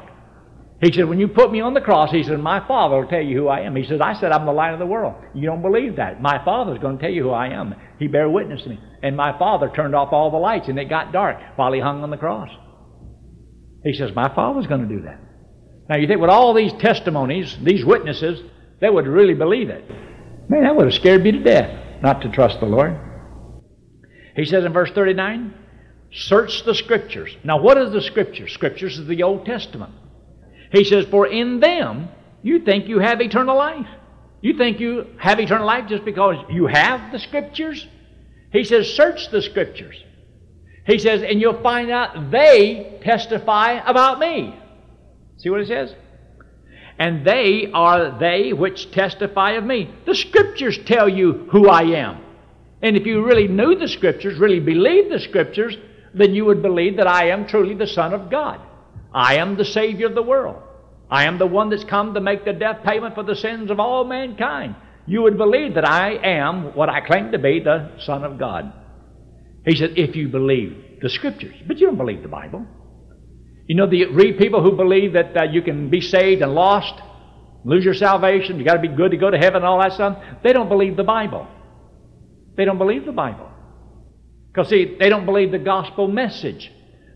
He 0.82 0.92
said, 0.92 1.08
when 1.08 1.20
you 1.20 1.30
put 1.30 1.52
me 1.52 1.62
on 1.62 1.74
the 1.74 1.82
cross, 1.82 2.12
he 2.12 2.24
said, 2.24 2.40
my 2.40 2.66
Father 2.68 2.98
will 2.98 3.08
tell 3.08 3.22
you 3.22 3.38
who 3.38 3.48
I 3.48 3.62
am. 3.62 3.76
He 3.76 3.86
says, 3.86 4.02
I 4.02 4.14
said 4.14 4.32
I'm 4.32 4.46
the 4.46 4.52
light 4.52 4.74
of 4.74 4.80
the 4.80 4.86
world. 4.86 5.16
You 5.34 5.46
don't 5.48 5.62
believe 5.62 5.96
that. 5.96 6.22
My 6.22 6.44
Father's 6.44 6.80
going 6.80 6.98
to 6.98 7.02
tell 7.02 7.12
you 7.12 7.24
who 7.24 7.30
I 7.30 7.48
am. 7.48 7.76
He 7.98 8.08
bear 8.08 8.30
witness 8.30 8.64
to 8.64 8.70
me. 8.70 8.80
And 9.02 9.16
my 9.16 9.38
Father 9.40 9.72
turned 9.74 9.96
off 9.96 10.12
all 10.12 10.32
the 10.32 10.38
lights, 10.38 10.68
and 10.68 10.78
it 10.78 10.90
got 10.90 11.14
dark 11.14 11.38
while 11.56 11.72
he 11.72 11.80
hung 11.80 12.04
on 12.04 12.10
the 12.10 12.18
cross. 12.18 12.50
He 13.86 13.94
says, 13.94 14.12
my 14.14 14.34
Father's 14.36 14.68
going 14.68 14.82
to 14.82 14.96
do 14.96 15.04
that. 15.04 15.22
Now 15.88 15.98
you 15.98 16.08
think 16.08 16.20
with 16.20 16.30
all 16.30 16.54
these 16.54 16.74
testimonies, 16.74 17.58
these 17.64 17.86
witnesses, 17.86 18.42
they 18.82 18.90
would 18.90 19.08
really 19.08 19.36
believe 19.36 19.70
it. 19.70 19.88
Man, 20.50 20.64
that 20.64 20.76
would 20.76 20.86
have 20.86 20.94
scared 20.94 21.24
me 21.24 21.32
to 21.32 21.40
death 21.44 22.02
not 22.02 22.22
to 22.22 22.30
trust 22.30 22.60
the 22.60 22.66
Lord. 22.66 23.00
He 24.36 24.46
says 24.46 24.66
in 24.66 24.74
verse 24.74 24.92
39, 24.92 25.54
search 26.12 26.66
the 26.66 26.76
scriptures. 26.76 27.36
Now 27.44 27.62
what 27.62 27.78
is 27.78 27.94
the 27.94 28.02
scriptures? 28.02 28.52
Scriptures 28.52 29.00
is 29.00 29.08
the 29.08 29.24
Old 29.24 29.46
Testament. 29.46 29.94
He 30.76 30.84
says, 30.84 31.06
for 31.06 31.26
in 31.26 31.62
them 31.62 32.10
you 32.44 32.60
think 32.60 32.88
you 32.90 33.00
have 33.00 33.22
eternal 33.22 33.56
life. 33.56 33.88
You 34.42 34.58
think 34.58 34.82
you 34.82 35.08
have 35.18 35.40
eternal 35.40 35.66
life 35.66 35.88
just 35.88 36.04
because 36.04 36.36
you 36.50 36.68
have 36.68 37.14
the 37.14 37.20
scriptures? 37.20 37.88
He 38.52 38.66
says, 38.66 38.94
search 38.94 39.30
the 39.32 39.42
scriptures. 39.42 39.96
He 40.86 41.00
says, 41.00 41.24
and 41.24 41.40
you'll 41.40 41.64
find 41.64 41.90
out 41.90 42.30
they 42.30 43.00
testify 43.04 43.80
about 43.86 44.20
me. 44.20 44.54
See 45.38 45.50
what 45.50 45.62
it 45.62 45.68
says? 45.68 45.96
And 47.00 47.26
they 47.26 47.72
are 47.74 48.20
they 48.20 48.52
which 48.52 48.92
testify 48.92 49.52
of 49.52 49.64
me. 49.64 49.90
The 50.06 50.14
scriptures 50.14 50.78
tell 50.86 51.08
you 51.08 51.48
who 51.52 51.70
I 51.70 51.84
am. 51.84 52.22
And 52.82 52.98
if 52.98 53.06
you 53.06 53.26
really 53.26 53.48
knew 53.48 53.76
the 53.76 53.88
scriptures, 53.88 54.38
really 54.38 54.60
believed 54.60 55.10
the 55.10 55.20
scriptures, 55.20 55.78
then 56.14 56.36
you 56.36 56.44
would 56.46 56.62
believe 56.62 56.98
that 56.98 57.08
I 57.08 57.30
am 57.30 57.48
truly 57.48 57.76
the 57.76 57.88
Son 57.88 58.14
of 58.14 58.30
God. 58.30 58.60
I 59.14 59.38
am 59.38 59.56
the 59.56 59.66
Savior 59.66 60.08
of 60.08 60.16
the 60.16 60.22
world. 60.22 60.62
I 61.10 61.26
am 61.26 61.38
the 61.38 61.46
one 61.46 61.70
that's 61.70 61.84
come 61.84 62.14
to 62.14 62.22
make 62.22 62.46
the 62.46 62.54
death 62.54 62.84
payment 62.84 63.16
for 63.16 63.24
the 63.24 63.36
sins 63.36 63.70
of 63.70 63.80
all 63.80 64.06
mankind. 64.06 64.76
You 65.06 65.22
would 65.24 65.38
believe 65.38 65.76
that 65.76 65.88
I 65.88 66.14
am 66.14 66.76
what 66.76 66.90
I 66.90 67.02
claim 67.02 67.32
to 67.32 67.38
be, 67.38 67.60
the 67.60 67.92
Son 68.00 68.24
of 68.24 68.40
God. 68.40 68.74
He 69.66 69.76
said, 69.76 69.94
if 69.98 70.16
you 70.16 70.28
believe 70.30 71.00
the 71.02 71.10
Scriptures. 71.10 71.56
But 71.68 71.78
you 71.78 71.88
don't 71.88 71.98
believe 71.98 72.24
the 72.24 72.28
Bible. 72.28 72.66
You 73.68 73.76
know, 73.76 73.90
the 73.90 74.06
read 74.06 74.38
people 74.38 74.64
who 74.64 74.76
believe 74.76 75.14
that 75.14 75.36
uh, 75.36 75.44
you 75.44 75.62
can 75.62 75.90
be 75.90 76.02
saved 76.02 76.42
and 76.42 76.54
lost, 76.54 76.94
lose 77.64 77.84
your 77.84 77.94
salvation, 77.96 78.58
you 78.60 78.66
got 78.66 78.76
to 78.76 78.82
be 78.82 78.88
good 78.88 79.12
to 79.12 79.18
go 79.18 79.30
to 79.30 79.38
heaven 79.38 79.58
and 79.58 79.66
all 79.66 79.82
that 79.82 79.94
stuff. 79.94 80.18
They 80.44 80.54
don't 80.54 80.70
believe 80.70 80.98
the 80.98 81.04
Bible. 81.04 81.48
They 82.56 82.66
don't 82.66 82.78
believe 82.78 83.06
the 83.06 83.12
Bible. 83.12 83.50
Because, 84.48 84.70
see, 84.70 84.98
they 85.00 85.10
don't 85.10 85.26
believe 85.26 85.52
the 85.52 85.60
gospel 85.60 86.08
message. 86.08 86.72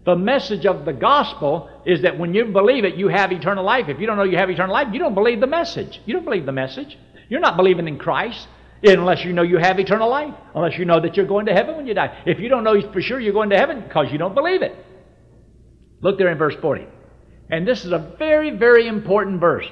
The 0.05 0.15
message 0.15 0.65
of 0.65 0.85
the 0.85 0.93
gospel 0.93 1.69
is 1.85 2.01
that 2.03 2.17
when 2.17 2.33
you 2.33 2.45
believe 2.45 2.85
it, 2.85 2.95
you 2.95 3.09
have 3.09 3.31
eternal 3.31 3.63
life. 3.63 3.89
If 3.89 3.99
you 3.99 4.07
don't 4.07 4.17
know 4.17 4.23
you 4.23 4.37
have 4.37 4.49
eternal 4.49 4.73
life, 4.73 4.87
you 4.91 4.99
don't 4.99 5.13
believe 5.13 5.39
the 5.39 5.47
message. 5.47 6.01
You 6.05 6.13
don't 6.13 6.23
believe 6.23 6.45
the 6.45 6.51
message. 6.51 6.97
You're 7.29 7.41
not 7.41 7.57
believing 7.57 7.87
in 7.87 7.97
Christ 7.97 8.47
unless 8.81 9.25
you 9.25 9.33
know 9.33 9.41
you 9.41 9.57
have 9.57 9.79
eternal 9.79 10.09
life, 10.09 10.33
unless 10.55 10.77
you 10.77 10.85
know 10.85 10.99
that 11.01 11.17
you're 11.17 11.27
going 11.27 11.45
to 11.47 11.53
heaven 11.53 11.75
when 11.75 11.85
you 11.85 11.93
die. 11.93 12.23
If 12.25 12.39
you 12.39 12.49
don't 12.49 12.63
know 12.63 12.91
for 12.91 13.01
sure 13.01 13.19
you're 13.19 13.33
going 13.33 13.49
to 13.49 13.57
heaven 13.57 13.81
because 13.81 14.11
you 14.11 14.17
don't 14.17 14.33
believe 14.33 14.61
it. 14.61 14.75
Look 16.01 16.17
there 16.17 16.31
in 16.31 16.37
verse 16.37 16.55
40. 16.61 16.87
And 17.49 17.67
this 17.67 17.83
is 17.83 17.91
a 17.91 18.15
very, 18.17 18.51
very 18.51 18.87
important 18.87 19.39
verse. 19.39 19.65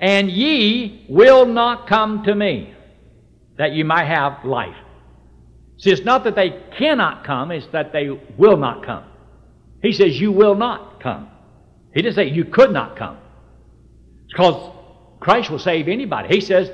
And 0.00 0.30
ye 0.30 1.06
will 1.08 1.46
not 1.46 1.86
come 1.86 2.24
to 2.24 2.34
me 2.34 2.74
that 3.56 3.72
you 3.72 3.84
might 3.84 4.06
have 4.06 4.44
life. 4.44 4.76
See, 5.78 5.90
it's 5.90 6.04
not 6.04 6.24
that 6.24 6.34
they 6.34 6.62
cannot 6.76 7.24
come, 7.24 7.50
it's 7.50 7.66
that 7.68 7.92
they 7.92 8.08
will 8.36 8.56
not 8.56 8.84
come. 8.84 9.04
He 9.84 9.92
says, 9.92 10.18
You 10.18 10.32
will 10.32 10.54
not 10.54 11.00
come. 11.02 11.28
He 11.94 12.00
didn't 12.00 12.14
say 12.14 12.30
you 12.30 12.46
could 12.46 12.72
not 12.72 12.96
come. 12.96 13.18
Because 14.28 14.72
Christ 15.20 15.50
will 15.50 15.58
save 15.58 15.88
anybody. 15.88 16.34
He 16.34 16.40
says, 16.40 16.70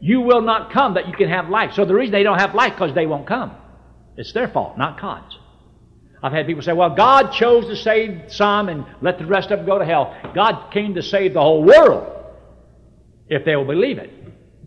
You 0.00 0.20
will 0.20 0.42
not 0.42 0.72
come 0.72 0.94
that 0.94 1.08
you 1.08 1.14
can 1.14 1.28
have 1.28 1.48
life. 1.48 1.72
So 1.74 1.84
the 1.84 1.94
reason 1.94 2.12
they 2.12 2.22
don't 2.22 2.38
have 2.38 2.54
life 2.54 2.74
because 2.74 2.94
they 2.94 3.06
won't 3.06 3.26
come. 3.26 3.56
It's 4.16 4.32
their 4.32 4.46
fault, 4.46 4.78
not 4.78 5.00
God's. 5.00 5.36
I've 6.22 6.32
had 6.32 6.46
people 6.46 6.62
say, 6.62 6.72
well, 6.72 6.94
God 6.94 7.32
chose 7.32 7.66
to 7.66 7.74
save 7.74 8.32
some 8.32 8.68
and 8.68 8.86
let 9.00 9.18
the 9.18 9.26
rest 9.26 9.50
of 9.50 9.58
them 9.58 9.66
go 9.66 9.78
to 9.80 9.84
hell. 9.84 10.16
God 10.34 10.70
came 10.70 10.94
to 10.94 11.02
save 11.02 11.34
the 11.34 11.40
whole 11.40 11.64
world 11.64 12.06
if 13.28 13.44
they 13.44 13.56
will 13.56 13.64
believe 13.64 13.98
it. 13.98 14.10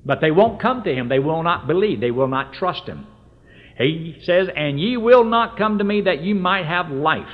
But 0.06 0.20
they 0.20 0.32
won't 0.32 0.60
come 0.60 0.84
to 0.84 0.94
Him. 0.94 1.08
They 1.08 1.20
will 1.20 1.44
not 1.44 1.66
believe. 1.66 2.02
They 2.02 2.12
will 2.12 2.28
not 2.28 2.54
trust 2.54 2.86
Him. 2.86 3.08
He 3.78 4.20
says, 4.24 4.50
And 4.54 4.80
ye 4.80 4.98
will 4.98 5.24
not 5.24 5.58
come 5.58 5.78
to 5.78 5.84
me 5.86 6.02
that 6.02 6.22
you 6.22 6.36
might 6.36 6.66
have 6.66 6.92
life. 6.92 7.30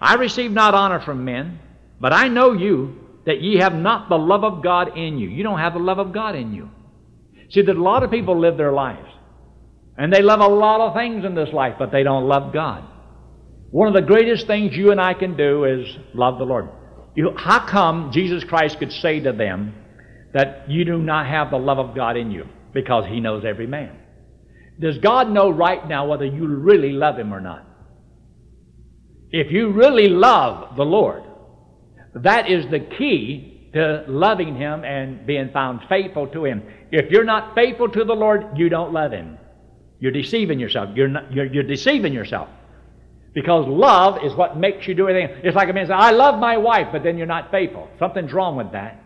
I 0.00 0.14
receive 0.14 0.50
not 0.50 0.74
honor 0.74 1.00
from 1.00 1.24
men, 1.24 1.58
but 2.00 2.12
I 2.12 2.28
know 2.28 2.52
you 2.52 2.98
that 3.26 3.40
ye 3.42 3.58
have 3.58 3.74
not 3.74 4.08
the 4.08 4.16
love 4.16 4.44
of 4.44 4.62
God 4.62 4.96
in 4.96 5.18
you. 5.18 5.28
You 5.28 5.42
don't 5.42 5.58
have 5.58 5.74
the 5.74 5.78
love 5.78 5.98
of 5.98 6.12
God 6.12 6.34
in 6.34 6.54
you. 6.54 6.70
See, 7.50 7.62
that 7.62 7.76
a 7.76 7.82
lot 7.82 8.02
of 8.02 8.10
people 8.10 8.38
live 8.38 8.56
their 8.56 8.72
lives, 8.72 9.08
and 9.96 10.12
they 10.12 10.22
love 10.22 10.40
a 10.40 10.46
lot 10.46 10.80
of 10.80 10.94
things 10.94 11.24
in 11.24 11.34
this 11.34 11.52
life, 11.52 11.74
but 11.78 11.90
they 11.90 12.02
don't 12.02 12.28
love 12.28 12.52
God. 12.52 12.84
One 13.70 13.88
of 13.88 13.94
the 13.94 14.02
greatest 14.02 14.46
things 14.46 14.76
you 14.76 14.92
and 14.92 15.00
I 15.00 15.14
can 15.14 15.36
do 15.36 15.64
is 15.64 15.86
love 16.14 16.38
the 16.38 16.44
Lord. 16.44 16.68
You, 17.14 17.34
how 17.36 17.66
come 17.66 18.10
Jesus 18.12 18.44
Christ 18.44 18.78
could 18.78 18.92
say 18.92 19.20
to 19.20 19.32
them 19.32 19.74
that 20.32 20.70
you 20.70 20.84
do 20.84 20.98
not 20.98 21.26
have 21.26 21.50
the 21.50 21.58
love 21.58 21.78
of 21.78 21.94
God 21.94 22.16
in 22.16 22.30
you? 22.30 22.46
Because 22.72 23.04
He 23.06 23.20
knows 23.20 23.44
every 23.44 23.66
man. 23.66 23.94
Does 24.80 24.98
God 24.98 25.30
know 25.30 25.50
right 25.50 25.86
now 25.86 26.06
whether 26.06 26.24
you 26.24 26.46
really 26.46 26.92
love 26.92 27.18
Him 27.18 27.34
or 27.34 27.40
not? 27.40 27.66
If 29.30 29.52
you 29.52 29.70
really 29.70 30.08
love 30.08 30.76
the 30.76 30.84
Lord, 30.84 31.22
that 32.14 32.50
is 32.50 32.66
the 32.70 32.80
key 32.80 33.70
to 33.74 34.04
loving 34.08 34.56
Him 34.56 34.84
and 34.84 35.26
being 35.26 35.50
found 35.50 35.80
faithful 35.88 36.26
to 36.28 36.44
Him. 36.44 36.62
If 36.90 37.10
you're 37.10 37.24
not 37.24 37.54
faithful 37.54 37.88
to 37.90 38.04
the 38.04 38.14
Lord, 38.14 38.56
you 38.56 38.68
don't 38.68 38.92
love 38.92 39.12
Him. 39.12 39.38
You're 40.00 40.12
deceiving 40.12 40.58
yourself. 40.58 40.90
You're, 40.94 41.08
not, 41.08 41.32
you're, 41.32 41.46
you're 41.46 41.62
deceiving 41.64 42.12
yourself. 42.12 42.48
Because 43.34 43.66
love 43.68 44.24
is 44.24 44.34
what 44.34 44.56
makes 44.56 44.88
you 44.88 44.94
do 44.94 45.08
anything. 45.08 45.36
It's 45.44 45.54
like 45.54 45.68
a 45.68 45.72
man 45.72 45.86
saying, 45.86 46.00
I 46.00 46.12
love 46.12 46.40
my 46.40 46.56
wife, 46.56 46.88
but 46.92 47.02
then 47.02 47.18
you're 47.18 47.26
not 47.26 47.50
faithful. 47.50 47.88
Something's 47.98 48.32
wrong 48.32 48.56
with 48.56 48.72
that. 48.72 49.04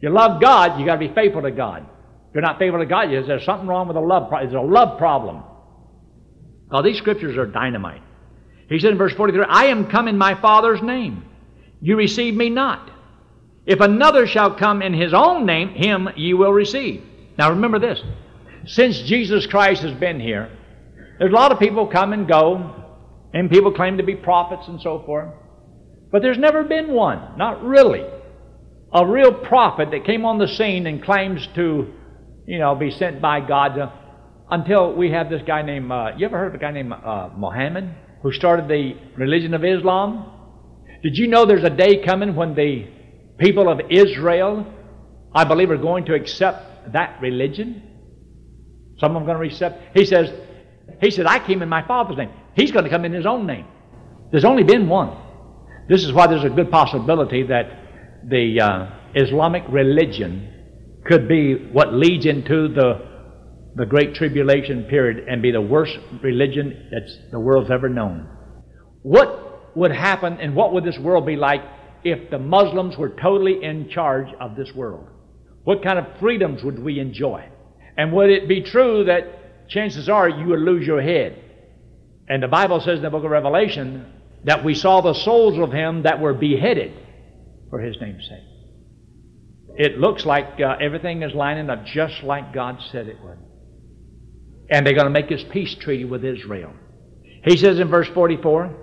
You 0.00 0.10
love 0.10 0.42
God, 0.42 0.78
you 0.78 0.84
got 0.84 0.94
to 0.94 1.08
be 1.08 1.14
faithful 1.14 1.42
to 1.42 1.50
God. 1.50 1.86
If 2.28 2.34
you're 2.34 2.42
not 2.42 2.58
faithful 2.58 2.80
to 2.80 2.86
God, 2.86 3.08
there's 3.10 3.44
something 3.44 3.68
wrong 3.68 3.86
with 3.86 3.94
the 3.94 4.00
love. 4.00 4.28
There's 4.30 4.52
a 4.52 4.60
love 4.60 4.98
problem. 4.98 5.44
Now, 6.72 6.82
these 6.82 6.98
scriptures 6.98 7.36
are 7.36 7.46
dynamite. 7.46 8.02
He 8.68 8.78
said 8.78 8.92
in 8.92 8.98
verse 8.98 9.12
43, 9.14 9.44
I 9.48 9.66
am 9.66 9.90
come 9.90 10.08
in 10.08 10.16
my 10.16 10.40
Father's 10.40 10.82
name. 10.82 11.24
You 11.80 11.96
receive 11.96 12.34
me 12.34 12.48
not. 12.48 12.90
If 13.66 13.80
another 13.80 14.26
shall 14.26 14.54
come 14.54 14.82
in 14.82 14.94
his 14.94 15.14
own 15.14 15.46
name, 15.46 15.70
him 15.70 16.08
ye 16.16 16.34
will 16.34 16.52
receive. 16.52 17.02
Now 17.38 17.50
remember 17.50 17.78
this. 17.78 18.00
Since 18.66 19.00
Jesus 19.02 19.46
Christ 19.46 19.82
has 19.82 19.92
been 19.92 20.20
here, 20.20 20.50
there's 21.18 21.32
a 21.32 21.34
lot 21.34 21.52
of 21.52 21.58
people 21.58 21.86
come 21.86 22.12
and 22.12 22.26
go 22.26 22.84
and 23.32 23.50
people 23.50 23.72
claim 23.72 23.98
to 23.98 24.02
be 24.02 24.14
prophets 24.14 24.68
and 24.68 24.80
so 24.80 25.02
forth. 25.04 25.30
But 26.10 26.22
there's 26.22 26.38
never 26.38 26.62
been 26.62 26.92
one, 26.92 27.36
not 27.36 27.62
really, 27.62 28.04
a 28.92 29.06
real 29.06 29.32
prophet 29.32 29.90
that 29.90 30.04
came 30.04 30.24
on 30.24 30.38
the 30.38 30.46
scene 30.46 30.86
and 30.86 31.02
claims 31.02 31.46
to, 31.54 31.92
you 32.46 32.58
know, 32.58 32.74
be 32.74 32.90
sent 32.90 33.20
by 33.20 33.40
God 33.40 33.74
to, 33.74 33.92
until 34.50 34.94
we 34.94 35.10
have 35.10 35.28
this 35.28 35.42
guy 35.46 35.62
named, 35.62 35.90
uh, 35.90 36.12
you 36.16 36.26
ever 36.26 36.38
heard 36.38 36.48
of 36.48 36.54
a 36.54 36.58
guy 36.58 36.70
named 36.70 36.92
uh, 36.92 37.30
Muhammad 37.36 37.92
who 38.24 38.32
started 38.32 38.68
the 38.68 38.96
religion 39.16 39.52
of 39.52 39.62
Islam? 39.64 40.32
Did 41.02 41.18
you 41.18 41.28
know 41.28 41.44
there's 41.44 41.62
a 41.62 41.68
day 41.68 42.02
coming 42.02 42.34
when 42.34 42.54
the 42.54 42.86
people 43.36 43.68
of 43.68 43.82
Israel, 43.90 44.66
I 45.34 45.44
believe, 45.44 45.70
are 45.70 45.76
going 45.76 46.06
to 46.06 46.14
accept 46.14 46.94
that 46.94 47.20
religion? 47.20 47.82
Some 48.96 49.14
of 49.14 49.20
them 49.20 49.24
are 49.24 49.34
going 49.34 49.46
to 49.46 49.54
accept. 49.54 49.94
He 49.94 50.06
says, 50.06 50.32
he 51.02 51.10
said, 51.10 51.26
I 51.26 51.38
came 51.38 51.60
in 51.60 51.68
my 51.68 51.86
Father's 51.86 52.16
name. 52.16 52.30
He's 52.56 52.72
going 52.72 52.84
to 52.84 52.90
come 52.90 53.04
in 53.04 53.12
his 53.12 53.26
own 53.26 53.46
name. 53.46 53.66
There's 54.30 54.46
only 54.46 54.62
been 54.62 54.88
one. 54.88 55.14
This 55.90 56.02
is 56.02 56.10
why 56.14 56.26
there's 56.26 56.44
a 56.44 56.50
good 56.50 56.70
possibility 56.70 57.42
that 57.42 57.66
the 58.26 58.58
uh, 58.58 58.90
Islamic 59.14 59.64
religion 59.68 61.02
could 61.04 61.28
be 61.28 61.56
what 61.72 61.92
leads 61.92 62.24
into 62.24 62.68
the, 62.68 63.13
the 63.76 63.86
Great 63.86 64.14
Tribulation 64.14 64.84
period 64.84 65.26
and 65.28 65.42
be 65.42 65.50
the 65.50 65.60
worst 65.60 65.98
religion 66.22 66.88
that 66.90 67.30
the 67.32 67.40
world's 67.40 67.70
ever 67.70 67.88
known. 67.88 68.28
What 69.02 69.76
would 69.76 69.90
happen 69.90 70.38
and 70.40 70.54
what 70.54 70.72
would 70.72 70.84
this 70.84 70.98
world 70.98 71.26
be 71.26 71.36
like 71.36 71.62
if 72.04 72.30
the 72.30 72.38
Muslims 72.38 72.96
were 72.96 73.08
totally 73.08 73.62
in 73.62 73.88
charge 73.90 74.28
of 74.40 74.56
this 74.56 74.72
world? 74.74 75.08
What 75.64 75.82
kind 75.82 75.98
of 75.98 76.06
freedoms 76.20 76.62
would 76.62 76.78
we 76.78 77.00
enjoy? 77.00 77.48
And 77.96 78.12
would 78.12 78.30
it 78.30 78.48
be 78.48 78.62
true 78.62 79.04
that 79.04 79.68
chances 79.68 80.08
are 80.08 80.28
you 80.28 80.48
would 80.48 80.60
lose 80.60 80.86
your 80.86 81.02
head? 81.02 81.40
And 82.28 82.42
the 82.42 82.48
Bible 82.48 82.80
says 82.80 82.98
in 82.98 83.02
the 83.02 83.10
book 83.10 83.24
of 83.24 83.30
Revelation 83.30 84.12
that 84.44 84.64
we 84.64 84.74
saw 84.74 85.00
the 85.00 85.14
souls 85.14 85.58
of 85.58 85.72
him 85.72 86.02
that 86.02 86.20
were 86.20 86.34
beheaded 86.34 86.92
for 87.70 87.80
his 87.80 87.96
name's 88.00 88.24
sake. 88.28 88.44
It 89.76 89.98
looks 89.98 90.24
like 90.24 90.60
uh, 90.60 90.76
everything 90.80 91.22
is 91.22 91.34
lining 91.34 91.68
up 91.70 91.84
just 91.86 92.22
like 92.22 92.54
God 92.54 92.78
said 92.92 93.08
it 93.08 93.16
would. 93.22 93.38
And 94.70 94.86
they're 94.86 94.94
going 94.94 95.04
to 95.04 95.10
make 95.10 95.28
this 95.28 95.44
peace 95.50 95.74
treaty 95.74 96.04
with 96.04 96.24
Israel. 96.24 96.72
He 97.44 97.56
says 97.56 97.78
in 97.78 97.88
verse 97.88 98.08
44, 98.08 98.74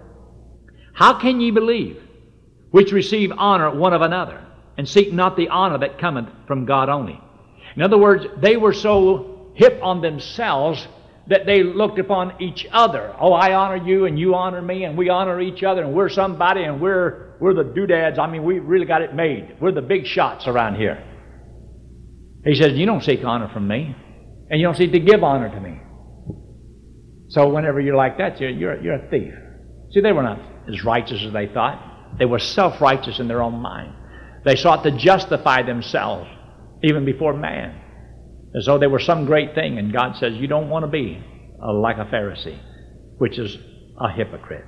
How 0.94 1.20
can 1.20 1.42
ye 1.42 1.52
believe, 1.52 2.02
which 2.70 2.92
receive 2.92 3.32
honor 3.36 3.76
one 3.76 3.94
of 3.94 4.02
another, 4.02 4.46
and 4.78 4.88
seek 4.88 5.12
not 5.12 5.36
the 5.36 5.50
honor 5.50 5.80
that 5.80 6.00
cometh 6.00 6.30
from 6.48 6.66
God 6.66 6.90
only? 6.90 7.20
In 7.76 7.82
other 7.82 7.98
words, 7.98 8.26
they 8.38 8.58
were 8.58 8.74
so 8.74 9.52
hip 9.56 9.80
on 9.82 10.02
themselves 10.02 10.88
that 11.28 11.46
they 11.46 11.64
looked 11.64 12.00
upon 12.00 12.42
each 12.42 12.68
other. 12.72 13.16
Oh, 13.20 13.34
I 13.34 13.54
honor 13.54 13.78
you 13.78 14.06
and 14.06 14.20
you 14.20 14.36
honor 14.36 14.62
me 14.62 14.84
and 14.84 14.98
we 14.98 15.10
honor 15.10 15.40
each 15.40 15.64
other 15.64 15.84
and 15.84 15.94
we're 15.94 16.10
somebody 16.10 16.64
and 16.64 16.82
we're, 16.82 17.36
we're 17.40 17.54
the 17.54 17.64
doodads. 17.64 18.20
I 18.20 18.28
mean, 18.28 18.44
we 18.44 18.60
really 18.60 18.86
got 18.86 19.02
it 19.02 19.16
made. 19.16 19.56
We're 19.60 19.72
the 19.72 19.82
big 19.82 20.06
shots 20.06 20.48
around 20.48 20.76
here. 20.76 21.04
He 22.44 22.56
says, 22.56 22.74
You 22.74 22.86
don't 22.86 23.04
seek 23.04 23.24
honor 23.24 23.50
from 23.50 23.68
me 23.68 23.96
and 24.52 24.60
you 24.60 24.68
don't 24.68 24.76
seek 24.76 24.92
to 24.92 25.00
give 25.00 25.24
honor 25.24 25.50
to 25.50 25.60
me. 25.62 25.80
So 27.30 27.48
whenever 27.48 27.80
you're 27.80 27.96
like 27.96 28.18
that, 28.18 28.42
you're, 28.42 28.50
you're, 28.50 28.84
you're 28.84 28.96
a 28.96 29.10
thief. 29.10 29.34
See, 29.94 30.02
they 30.02 30.12
were 30.12 30.24
not 30.24 30.40
as 30.68 30.84
righteous 30.84 31.24
as 31.26 31.32
they 31.32 31.48
thought. 31.48 32.18
They 32.20 32.26
were 32.26 32.40
self 32.40 32.82
righteous 32.82 33.20
in 33.20 33.30
their 33.30 33.42
own 33.42 33.56
mind. 33.56 33.96
They 34.44 34.58
sought 34.58 34.84
to 34.84 34.92
justify 34.92 35.62
themselves 35.62 36.30
even 36.84 37.06
before 37.06 37.34
man 37.34 37.80
as 38.54 38.66
though 38.66 38.78
they 38.78 38.88
were 38.88 39.00
some 39.00 39.26
great 39.26 39.56
thing. 39.56 39.78
And 39.78 39.94
God 39.94 40.18
says, 40.18 40.34
You 40.36 40.48
don't 40.48 40.70
want 40.70 40.84
to 40.84 40.92
be 40.92 41.24
uh, 41.64 41.74
like 41.74 41.98
a 41.98 42.06
Pharisee, 42.06 42.60
which 43.18 43.40
is 43.40 43.58
a 43.98 44.12
hypocrite. 44.12 44.66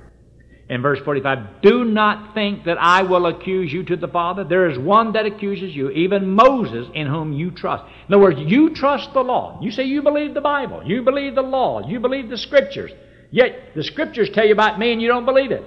In 0.68 0.80
verse 0.80 0.98
45, 1.04 1.60
do 1.60 1.84
not 1.84 2.32
think 2.32 2.64
that 2.64 2.78
I 2.80 3.02
will 3.02 3.26
accuse 3.26 3.70
you 3.70 3.82
to 3.84 3.96
the 3.96 4.08
Father. 4.08 4.44
There 4.44 4.70
is 4.70 4.78
one 4.78 5.12
that 5.12 5.26
accuses 5.26 5.76
you, 5.76 5.90
even 5.90 6.30
Moses, 6.30 6.88
in 6.94 7.06
whom 7.06 7.34
you 7.34 7.50
trust. 7.50 7.84
In 8.08 8.14
other 8.14 8.22
words, 8.22 8.40
you 8.40 8.74
trust 8.74 9.12
the 9.12 9.20
law. 9.20 9.58
You 9.60 9.70
say 9.70 9.84
you 9.84 10.00
believe 10.00 10.32
the 10.32 10.40
Bible, 10.40 10.82
you 10.84 11.02
believe 11.02 11.34
the 11.34 11.42
law, 11.42 11.86
you 11.86 12.00
believe 12.00 12.30
the 12.30 12.38
Scriptures. 12.38 12.92
Yet 13.30 13.74
the 13.76 13.84
Scriptures 13.84 14.30
tell 14.32 14.46
you 14.46 14.52
about 14.52 14.78
me 14.78 14.92
and 14.92 15.02
you 15.02 15.08
don't 15.08 15.26
believe 15.26 15.50
it. 15.50 15.64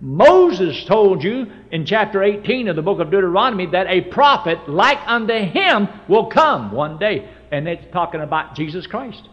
Moses 0.00 0.84
told 0.86 1.22
you 1.22 1.46
in 1.70 1.86
chapter 1.86 2.22
18 2.22 2.68
of 2.68 2.76
the 2.76 2.82
book 2.82 3.00
of 3.00 3.10
Deuteronomy 3.10 3.66
that 3.66 3.86
a 3.86 4.00
prophet 4.00 4.68
like 4.68 4.98
unto 5.06 5.34
him 5.34 5.88
will 6.08 6.26
come 6.26 6.72
one 6.72 6.98
day 6.98 7.30
and 7.52 7.68
it's 7.68 7.86
talking 7.92 8.20
about 8.20 8.56
Jesus 8.56 8.86
Christ. 8.86 9.28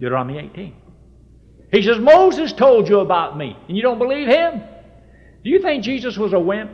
Deuteronomy 0.00 0.38
18. 0.38 0.83
He 1.74 1.82
says, 1.82 1.98
Moses 1.98 2.52
told 2.52 2.88
you 2.88 3.00
about 3.00 3.36
me, 3.36 3.56
and 3.66 3.76
you 3.76 3.82
don't 3.82 3.98
believe 3.98 4.28
him? 4.28 4.62
Do 5.42 5.50
you 5.50 5.60
think 5.60 5.82
Jesus 5.82 6.16
was 6.16 6.32
a 6.32 6.38
wimp? 6.38 6.70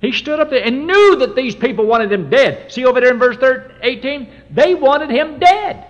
He 0.00 0.10
stood 0.10 0.40
up 0.40 0.50
there 0.50 0.64
and 0.64 0.86
knew 0.86 1.16
that 1.16 1.36
these 1.36 1.54
people 1.54 1.86
wanted 1.86 2.10
him 2.10 2.28
dead. 2.28 2.72
See 2.72 2.84
over 2.84 3.00
there 3.00 3.12
in 3.12 3.20
verse 3.20 3.36
18? 3.82 4.32
They 4.50 4.74
wanted 4.74 5.10
him 5.10 5.38
dead. 5.38 5.86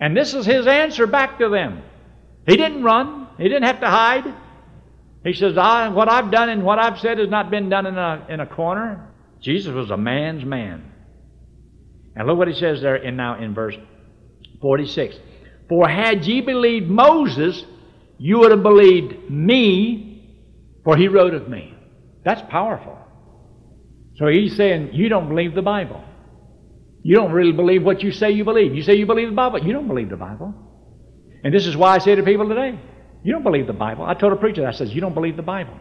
And 0.00 0.14
this 0.14 0.34
is 0.34 0.44
his 0.44 0.66
answer 0.66 1.06
back 1.06 1.38
to 1.38 1.48
them. 1.48 1.82
He 2.46 2.58
didn't 2.58 2.82
run, 2.82 3.28
he 3.38 3.44
didn't 3.44 3.64
have 3.64 3.80
to 3.80 3.88
hide. 3.88 4.34
He 5.24 5.32
says, 5.32 5.56
I, 5.56 5.88
What 5.88 6.10
I've 6.10 6.30
done 6.30 6.50
and 6.50 6.62
what 6.62 6.78
I've 6.78 7.00
said 7.00 7.16
has 7.18 7.30
not 7.30 7.50
been 7.50 7.70
done 7.70 7.86
in 7.86 7.96
a, 7.96 8.26
in 8.28 8.40
a 8.40 8.46
corner. 8.46 9.08
Jesus 9.40 9.72
was 9.72 9.90
a 9.90 9.96
man's 9.96 10.44
man. 10.44 10.92
And 12.14 12.26
look 12.26 12.36
what 12.36 12.48
he 12.48 12.54
says 12.54 12.82
there 12.82 12.96
in 12.96 13.16
now 13.16 13.42
in 13.42 13.54
verse 13.54 13.76
46. 14.60 15.16
For 15.68 15.88
had 15.88 16.24
ye 16.24 16.40
believed 16.40 16.88
Moses, 16.88 17.64
you 18.18 18.38
would 18.38 18.50
have 18.50 18.62
believed 18.62 19.30
me, 19.30 20.80
for 20.84 20.96
he 20.96 21.08
wrote 21.08 21.34
of 21.34 21.48
me. 21.48 21.74
That's 22.24 22.42
powerful. 22.50 22.98
So 24.16 24.26
he's 24.26 24.56
saying, 24.56 24.90
You 24.92 25.08
don't 25.08 25.28
believe 25.28 25.54
the 25.54 25.62
Bible. 25.62 26.04
You 27.02 27.14
don't 27.14 27.32
really 27.32 27.52
believe 27.52 27.84
what 27.84 28.02
you 28.02 28.10
say 28.10 28.32
you 28.32 28.44
believe. 28.44 28.74
You 28.74 28.82
say 28.82 28.96
you 28.96 29.06
believe 29.06 29.28
the 29.28 29.34
Bible, 29.34 29.64
you 29.64 29.72
don't 29.72 29.86
believe 29.86 30.10
the 30.10 30.16
Bible. 30.16 30.54
And 31.44 31.54
this 31.54 31.66
is 31.66 31.76
why 31.76 31.94
I 31.94 31.98
say 31.98 32.14
to 32.14 32.22
people 32.22 32.48
today, 32.48 32.78
You 33.22 33.32
don't 33.32 33.44
believe 33.44 33.66
the 33.66 33.72
Bible. 33.72 34.04
I 34.04 34.14
told 34.14 34.32
a 34.32 34.36
preacher, 34.36 34.66
I 34.66 34.72
says, 34.72 34.92
You 34.92 35.00
don't 35.00 35.14
believe 35.14 35.36
the 35.36 35.42
Bible. 35.42 35.78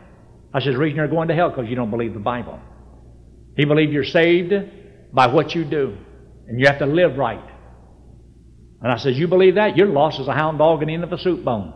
I 0.53 0.59
says, 0.59 0.73
The 0.73 0.79
reason 0.79 0.97
you're 0.97 1.07
going 1.07 1.29
to 1.29 1.35
hell 1.35 1.49
because 1.49 1.67
you 1.69 1.75
don't 1.75 1.89
believe 1.89 2.13
the 2.13 2.19
Bible. 2.19 2.59
He 3.55 3.65
believed 3.65 3.91
you're 3.91 4.03
saved 4.03 4.53
by 5.11 5.27
what 5.27 5.55
you 5.55 5.65
do. 5.65 5.97
And 6.47 6.59
you 6.59 6.67
have 6.67 6.79
to 6.79 6.85
live 6.85 7.17
right. 7.17 7.43
And 8.81 8.91
I 8.91 8.97
says, 8.97 9.17
You 9.17 9.27
believe 9.27 9.55
that? 9.55 9.77
You're 9.77 9.87
lost 9.87 10.19
as 10.19 10.27
a 10.27 10.33
hound 10.33 10.59
dog 10.59 10.81
at 10.81 10.87
the 10.87 10.93
end 10.93 11.03
of 11.03 11.11
a 11.11 11.17
soup 11.17 11.43
bone. 11.43 11.73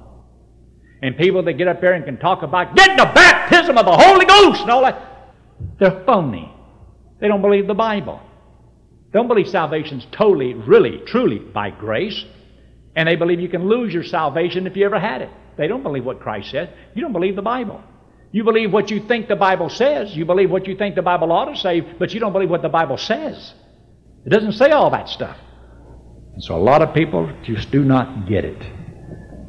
And 1.02 1.18
people 1.18 1.44
that 1.44 1.54
get 1.54 1.68
up 1.68 1.82
there 1.82 1.94
and 1.94 2.06
can 2.06 2.18
talk 2.18 2.44
about 2.44 2.76
getting 2.76 2.98
the 2.98 3.12
baptism 3.14 3.78
of 3.78 3.86
the 3.86 3.98
Holy 3.98 4.26
Ghost 4.26 4.62
and 4.62 4.70
all 4.70 4.84
that, 4.84 5.34
they're 5.80 6.04
phony. 6.06 6.54
They 7.20 7.28
don't 7.28 7.42
believe 7.42 7.68
the 7.68 7.74
Bible. 7.74 8.22
They 9.12 9.18
don't 9.18 9.28
believe 9.28 9.48
salvation's 9.48 10.06
totally, 10.12 10.54
really, 10.54 11.02
truly 11.08 11.40
by 11.40 11.72
grace. 11.72 12.24
And 12.96 13.08
they 13.08 13.16
believe 13.16 13.40
you 13.40 13.50
can 13.50 13.68
lose 13.68 13.94
your 13.94 14.04
salvation 14.04 14.68
if 14.68 14.76
you 14.76 14.86
ever 14.86 15.00
had 15.00 15.22
it. 15.22 15.30
They 15.58 15.68
don't 15.68 15.84
believe 15.84 16.06
what 16.06 16.20
Christ 16.20 16.52
said. 16.52 16.74
You 16.94 17.02
don't 17.02 17.14
believe 17.14 17.36
the 17.36 17.42
Bible. 17.42 17.82
You 18.32 18.44
believe 18.44 18.72
what 18.72 18.90
you 18.92 19.06
think 19.08 19.28
the 19.28 19.36
Bible 19.36 19.70
says. 19.70 20.16
You 20.16 20.26
believe 20.26 20.50
what 20.50 20.68
you 20.68 20.78
think 20.78 20.96
the 20.96 21.02
Bible 21.02 21.32
ought 21.32 21.46
to 21.46 21.58
say, 21.58 21.82
but 21.82 22.14
you 22.14 22.20
don't 22.20 22.32
believe 22.32 22.50
what 22.50 22.62
the 22.62 22.70
Bible 22.70 22.98
says. 22.98 23.54
It 24.26 24.30
doesn't 24.30 24.54
say 24.54 24.72
all 24.72 24.92
that 24.92 25.10
stuff. 25.10 25.38
And 26.42 26.48
so 26.48 26.56
a 26.56 26.58
lot 26.58 26.82
of 26.82 26.92
people 26.96 27.32
just 27.44 27.70
do 27.70 27.84
not 27.84 28.28
get 28.28 28.44
it. 28.44 28.60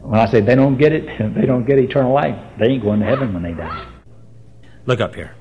When 0.02 0.20
I 0.20 0.26
say 0.26 0.42
they 0.42 0.54
don't 0.54 0.76
get 0.76 0.92
it, 0.92 1.06
they 1.34 1.46
don't 1.46 1.64
get 1.64 1.78
eternal 1.78 2.12
life. 2.12 2.36
They 2.58 2.66
ain't 2.66 2.82
going 2.82 3.00
to 3.00 3.06
heaven 3.06 3.32
when 3.32 3.42
they 3.42 3.54
die. 3.54 3.88
Look 4.84 5.00
up 5.00 5.14
here. 5.14 5.34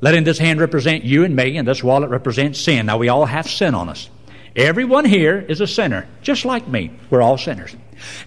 Letting 0.00 0.22
this 0.22 0.38
hand 0.38 0.60
represent 0.60 1.02
you 1.02 1.24
and 1.24 1.34
me, 1.34 1.56
and 1.56 1.66
this 1.66 1.82
wallet 1.82 2.10
represents 2.10 2.60
sin. 2.60 2.86
Now, 2.86 2.96
we 2.96 3.08
all 3.08 3.26
have 3.26 3.50
sin 3.50 3.74
on 3.74 3.88
us. 3.88 4.08
Everyone 4.54 5.04
here 5.04 5.40
is 5.40 5.60
a 5.60 5.66
sinner, 5.66 6.06
just 6.22 6.44
like 6.44 6.68
me. 6.68 6.92
We're 7.10 7.22
all 7.22 7.36
sinners. 7.36 7.74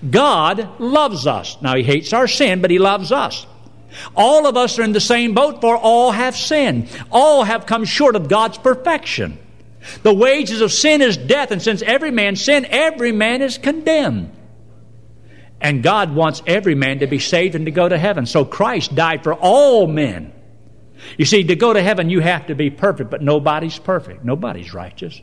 God 0.09 0.81
loves 0.81 1.25
us. 1.25 1.55
Now, 1.61 1.77
He 1.77 1.83
hates 1.83 2.11
our 2.11 2.27
sin, 2.27 2.61
but 2.61 2.69
He 2.69 2.79
loves 2.79 3.13
us. 3.13 3.47
All 4.13 4.45
of 4.45 4.57
us 4.57 4.77
are 4.77 4.83
in 4.83 4.91
the 4.91 4.99
same 4.99 5.33
boat, 5.33 5.61
for 5.61 5.77
all 5.77 6.11
have 6.11 6.35
sinned. 6.35 6.89
All 7.13 7.45
have 7.45 7.65
come 7.65 7.85
short 7.85 8.17
of 8.17 8.27
God's 8.27 8.57
perfection. 8.57 9.39
The 10.01 10.13
wages 10.13 10.61
of 10.61 10.71
sin 10.71 11.01
is 11.01 11.17
death, 11.17 11.51
and 11.51 11.61
since 11.61 11.81
every 11.81 12.11
man 12.11 12.35
sinned, 12.35 12.65
every 12.67 13.11
man 13.11 13.41
is 13.41 13.57
condemned. 13.57 14.31
And 15.59 15.81
God 15.81 16.13
wants 16.13 16.41
every 16.45 16.75
man 16.75 16.99
to 16.99 17.07
be 17.07 17.19
saved 17.19 17.55
and 17.55 17.65
to 17.65 17.71
go 17.71 17.87
to 17.87 17.97
heaven. 17.97 18.25
So 18.25 18.43
Christ 18.43 18.95
died 18.95 19.23
for 19.23 19.33
all 19.33 19.87
men. 19.87 20.33
You 21.17 21.25
see, 21.25 21.43
to 21.43 21.55
go 21.55 21.73
to 21.73 21.81
heaven, 21.81 22.09
you 22.09 22.19
have 22.19 22.47
to 22.47 22.55
be 22.55 22.69
perfect, 22.69 23.09
but 23.09 23.21
nobody's 23.21 23.79
perfect. 23.79 24.23
Nobody's 24.25 24.73
righteous. 24.73 25.21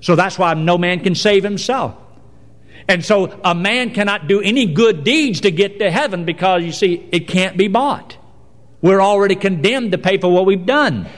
So 0.00 0.16
that's 0.16 0.38
why 0.38 0.54
no 0.54 0.76
man 0.76 1.00
can 1.00 1.14
save 1.14 1.42
himself. 1.42 1.96
And 2.88 3.04
so 3.04 3.40
a 3.44 3.54
man 3.54 3.94
cannot 3.94 4.26
do 4.26 4.40
any 4.40 4.66
good 4.66 5.04
deeds 5.04 5.42
to 5.42 5.50
get 5.50 5.78
to 5.78 5.90
heaven 5.90 6.24
because, 6.24 6.62
you 6.64 6.72
see, 6.72 7.08
it 7.12 7.28
can't 7.28 7.56
be 7.56 7.68
bought. 7.68 8.16
We're 8.80 9.00
already 9.00 9.36
condemned 9.36 9.92
to 9.92 9.98
pay 9.98 10.18
for 10.18 10.30
what 10.30 10.44
we've 10.44 10.66
done. 10.66 11.08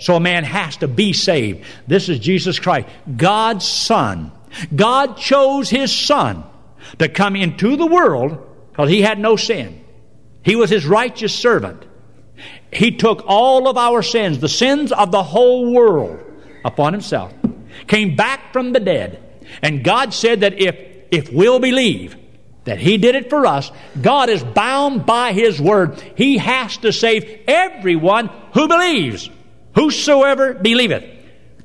So 0.00 0.16
a 0.16 0.20
man 0.20 0.44
has 0.44 0.76
to 0.78 0.88
be 0.88 1.12
saved. 1.12 1.64
This 1.86 2.08
is 2.08 2.18
Jesus 2.18 2.58
Christ, 2.58 2.88
God's 3.16 3.66
Son. 3.66 4.32
God 4.74 5.16
chose 5.16 5.68
His 5.68 5.94
Son 5.94 6.44
to 6.98 7.08
come 7.08 7.36
into 7.36 7.76
the 7.76 7.86
world 7.86 8.38
because 8.70 8.88
He 8.90 9.02
had 9.02 9.18
no 9.18 9.36
sin. 9.36 9.84
He 10.42 10.56
was 10.56 10.70
His 10.70 10.86
righteous 10.86 11.34
servant. 11.34 11.84
He 12.72 12.92
took 12.92 13.24
all 13.26 13.68
of 13.68 13.76
our 13.76 14.02
sins, 14.02 14.38
the 14.38 14.48
sins 14.48 14.92
of 14.92 15.10
the 15.10 15.22
whole 15.22 15.72
world, 15.72 16.20
upon 16.64 16.92
Himself, 16.92 17.32
came 17.86 18.16
back 18.16 18.52
from 18.52 18.72
the 18.72 18.80
dead. 18.80 19.22
And 19.62 19.82
God 19.82 20.14
said 20.14 20.40
that 20.40 20.60
if, 20.60 20.76
if 21.10 21.32
we'll 21.32 21.58
believe, 21.58 22.16
that 22.68 22.78
He 22.78 22.98
did 22.98 23.14
it 23.14 23.30
for 23.30 23.46
us. 23.46 23.72
God 24.00 24.28
is 24.28 24.44
bound 24.44 25.06
by 25.06 25.32
His 25.32 25.58
Word. 25.58 26.00
He 26.16 26.36
has 26.36 26.76
to 26.78 26.92
save 26.92 27.44
everyone 27.48 28.28
who 28.52 28.68
believes. 28.68 29.30
Whosoever 29.78 30.54
believeth. 30.54 31.04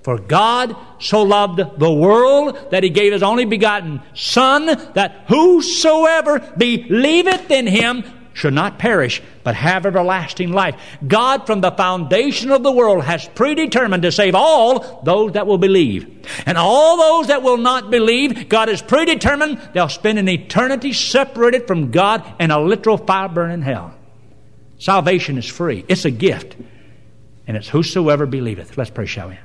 For 0.04 0.19
God 0.19 0.76
so 0.99 1.23
loved 1.23 1.80
the 1.80 1.91
world 1.91 2.69
that 2.69 2.84
he 2.84 2.89
gave 2.89 3.12
his 3.12 3.23
only 3.23 3.45
begotten 3.45 4.02
Son, 4.13 4.65
that 4.93 5.26
whosoever 5.30 6.39
believeth 6.56 7.49
in 7.49 7.65
him 7.65 8.04
should 8.34 8.54
not 8.54 8.78
perish, 8.78 9.21
but 9.43 9.56
have 9.56 9.88
everlasting 9.88 10.52
life. 10.52 10.76
God, 11.08 11.47
from 11.47 11.62
the 11.62 11.71
foundation 11.71 12.52
of 12.52 12.62
the 12.62 12.71
world, 12.71 13.04
has 13.04 13.28
predetermined 13.30 14.04
to 14.04 14.12
save 14.12 14.36
all 14.36 15.02
those 15.04 15.34
that 15.34 15.47
will 15.47 15.58
believe. 15.58 16.28
And 16.45 16.56
all 16.56 16.97
those 16.97 17.28
that 17.28 17.41
will 17.41 17.58
not 17.58 17.89
believe, 17.89 18.47
God 18.47 18.67
has 18.67 18.82
predetermined 18.82 19.60
they'll 19.73 19.89
spend 19.89 20.19
an 20.19 20.30
eternity 20.30 20.93
separated 20.93 21.65
from 21.65 21.89
God 21.89 22.23
in 22.39 22.52
a 22.52 22.60
literal 22.60 22.97
fire 22.97 23.30
burning 23.30 23.63
hell. 23.63 23.95
Salvation 24.78 25.39
is 25.39 25.47
free, 25.47 25.84
it's 25.88 26.06
a 26.06 26.12
gift. 26.12 26.58
And 27.47 27.58
it's 27.58 27.67
whosoever 27.67 28.25
believeth. 28.25 28.77
Let's 28.77 28.89
pray, 28.89 29.06
shall 29.06 29.29
we? 29.29 29.38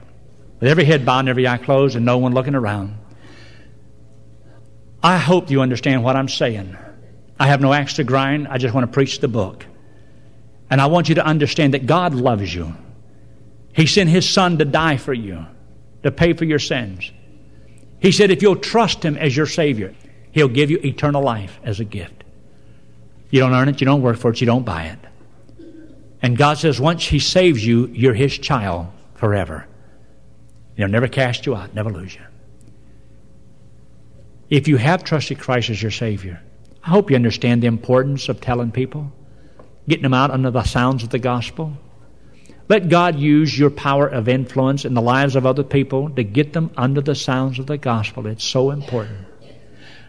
With 0.60 0.68
every 0.68 0.84
head 0.84 1.04
bowed 1.04 1.20
and 1.20 1.28
every 1.28 1.46
eye 1.46 1.58
closed 1.58 1.96
and 1.96 2.04
no 2.04 2.18
one 2.18 2.32
looking 2.32 2.54
around. 2.54 2.96
I 5.02 5.18
hope 5.18 5.50
you 5.50 5.60
understand 5.60 6.02
what 6.02 6.16
I'm 6.16 6.28
saying. 6.28 6.76
I 7.38 7.46
have 7.46 7.60
no 7.60 7.72
axe 7.72 7.94
to 7.94 8.04
grind. 8.04 8.48
I 8.48 8.58
just 8.58 8.74
want 8.74 8.86
to 8.86 8.92
preach 8.92 9.20
the 9.20 9.28
book. 9.28 9.64
And 10.70 10.80
I 10.80 10.86
want 10.86 11.08
you 11.08 11.16
to 11.16 11.24
understand 11.24 11.74
that 11.74 11.86
God 11.86 12.14
loves 12.14 12.52
you. 12.52 12.74
He 13.72 13.86
sent 13.86 14.10
His 14.10 14.28
Son 14.28 14.58
to 14.58 14.64
die 14.64 14.96
for 14.96 15.14
you, 15.14 15.46
to 16.02 16.10
pay 16.10 16.32
for 16.32 16.44
your 16.44 16.58
sins. 16.58 17.12
He 18.00 18.12
said, 18.12 18.30
if 18.30 18.42
you'll 18.42 18.56
trust 18.56 19.04
Him 19.04 19.16
as 19.16 19.36
your 19.36 19.46
Savior, 19.46 19.94
He'll 20.32 20.48
give 20.48 20.70
you 20.70 20.78
eternal 20.78 21.22
life 21.22 21.58
as 21.62 21.80
a 21.80 21.84
gift. 21.84 22.24
You 23.30 23.40
don't 23.40 23.52
earn 23.52 23.68
it, 23.68 23.80
you 23.80 23.84
don't 23.84 24.02
work 24.02 24.16
for 24.16 24.30
it, 24.30 24.40
you 24.40 24.46
don't 24.46 24.64
buy 24.64 24.86
it. 24.86 24.98
And 26.20 26.36
God 26.36 26.58
says, 26.58 26.80
once 26.80 27.04
He 27.04 27.18
saves 27.18 27.64
you, 27.64 27.86
you're 27.88 28.14
His 28.14 28.36
child 28.36 28.88
forever. 29.14 29.66
He'll 30.76 30.88
never 30.88 31.08
cast 31.08 31.46
you 31.46 31.54
out, 31.54 31.74
never 31.74 31.90
lose 31.90 32.14
you. 32.14 32.22
If 34.50 34.68
you 34.68 34.76
have 34.76 35.04
trusted 35.04 35.38
Christ 35.38 35.70
as 35.70 35.82
your 35.82 35.90
Savior, 35.90 36.40
I 36.82 36.90
hope 36.90 37.10
you 37.10 37.16
understand 37.16 37.62
the 37.62 37.66
importance 37.66 38.28
of 38.28 38.40
telling 38.40 38.70
people, 38.70 39.12
getting 39.88 40.04
them 40.04 40.14
out 40.14 40.30
under 40.30 40.50
the 40.50 40.62
sounds 40.62 41.02
of 41.02 41.10
the 41.10 41.18
gospel. 41.18 41.76
Let 42.68 42.88
God 42.88 43.18
use 43.18 43.58
your 43.58 43.70
power 43.70 44.06
of 44.06 44.28
influence 44.28 44.84
in 44.84 44.94
the 44.94 45.02
lives 45.02 45.36
of 45.36 45.46
other 45.46 45.62
people 45.62 46.10
to 46.10 46.22
get 46.22 46.52
them 46.52 46.70
under 46.76 47.00
the 47.00 47.14
sounds 47.14 47.58
of 47.58 47.66
the 47.66 47.78
gospel. 47.78 48.26
It's 48.26 48.44
so 48.44 48.70
important. 48.70 49.26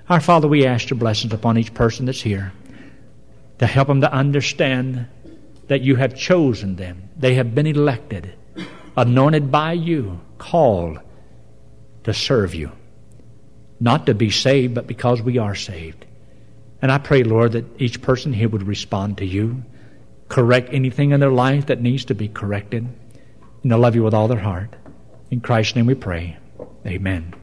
Our 0.09 0.19
Father, 0.19 0.47
we 0.47 0.65
ask 0.65 0.89
your 0.89 0.99
blessings 0.99 1.33
upon 1.33 1.57
each 1.57 1.73
person 1.73 2.05
that's 2.05 2.21
here 2.21 2.51
to 3.59 3.67
help 3.67 3.87
them 3.87 4.01
to 4.01 4.11
understand 4.11 5.07
that 5.69 5.81
you 5.81 5.95
have 5.95 6.15
chosen 6.15 6.75
them. 6.75 7.09
They 7.15 7.35
have 7.35 7.55
been 7.55 7.67
elected, 7.67 8.33
anointed 8.97 9.51
by 9.51 9.73
you, 9.73 10.19
called 10.37 10.99
to 12.03 12.13
serve 12.13 12.53
you. 12.53 12.71
Not 13.79 14.07
to 14.07 14.13
be 14.13 14.31
saved, 14.31 14.73
but 14.73 14.87
because 14.87 15.21
we 15.21 15.37
are 15.37 15.55
saved. 15.55 16.05
And 16.81 16.91
I 16.91 16.97
pray, 16.97 17.23
Lord, 17.23 17.53
that 17.53 17.65
each 17.79 18.01
person 18.01 18.33
here 18.33 18.49
would 18.49 18.67
respond 18.67 19.19
to 19.19 19.25
you, 19.25 19.63
correct 20.27 20.73
anything 20.73 21.11
in 21.11 21.19
their 21.19 21.31
life 21.31 21.67
that 21.67 21.81
needs 21.81 22.05
to 22.05 22.15
be 22.15 22.27
corrected, 22.27 22.83
and 23.61 23.71
they'll 23.71 23.79
love 23.79 23.95
you 23.95 24.03
with 24.03 24.13
all 24.13 24.27
their 24.27 24.39
heart. 24.39 24.75
In 25.29 25.39
Christ's 25.39 25.75
name 25.75 25.85
we 25.85 25.95
pray. 25.95 26.37
Amen. 26.85 27.35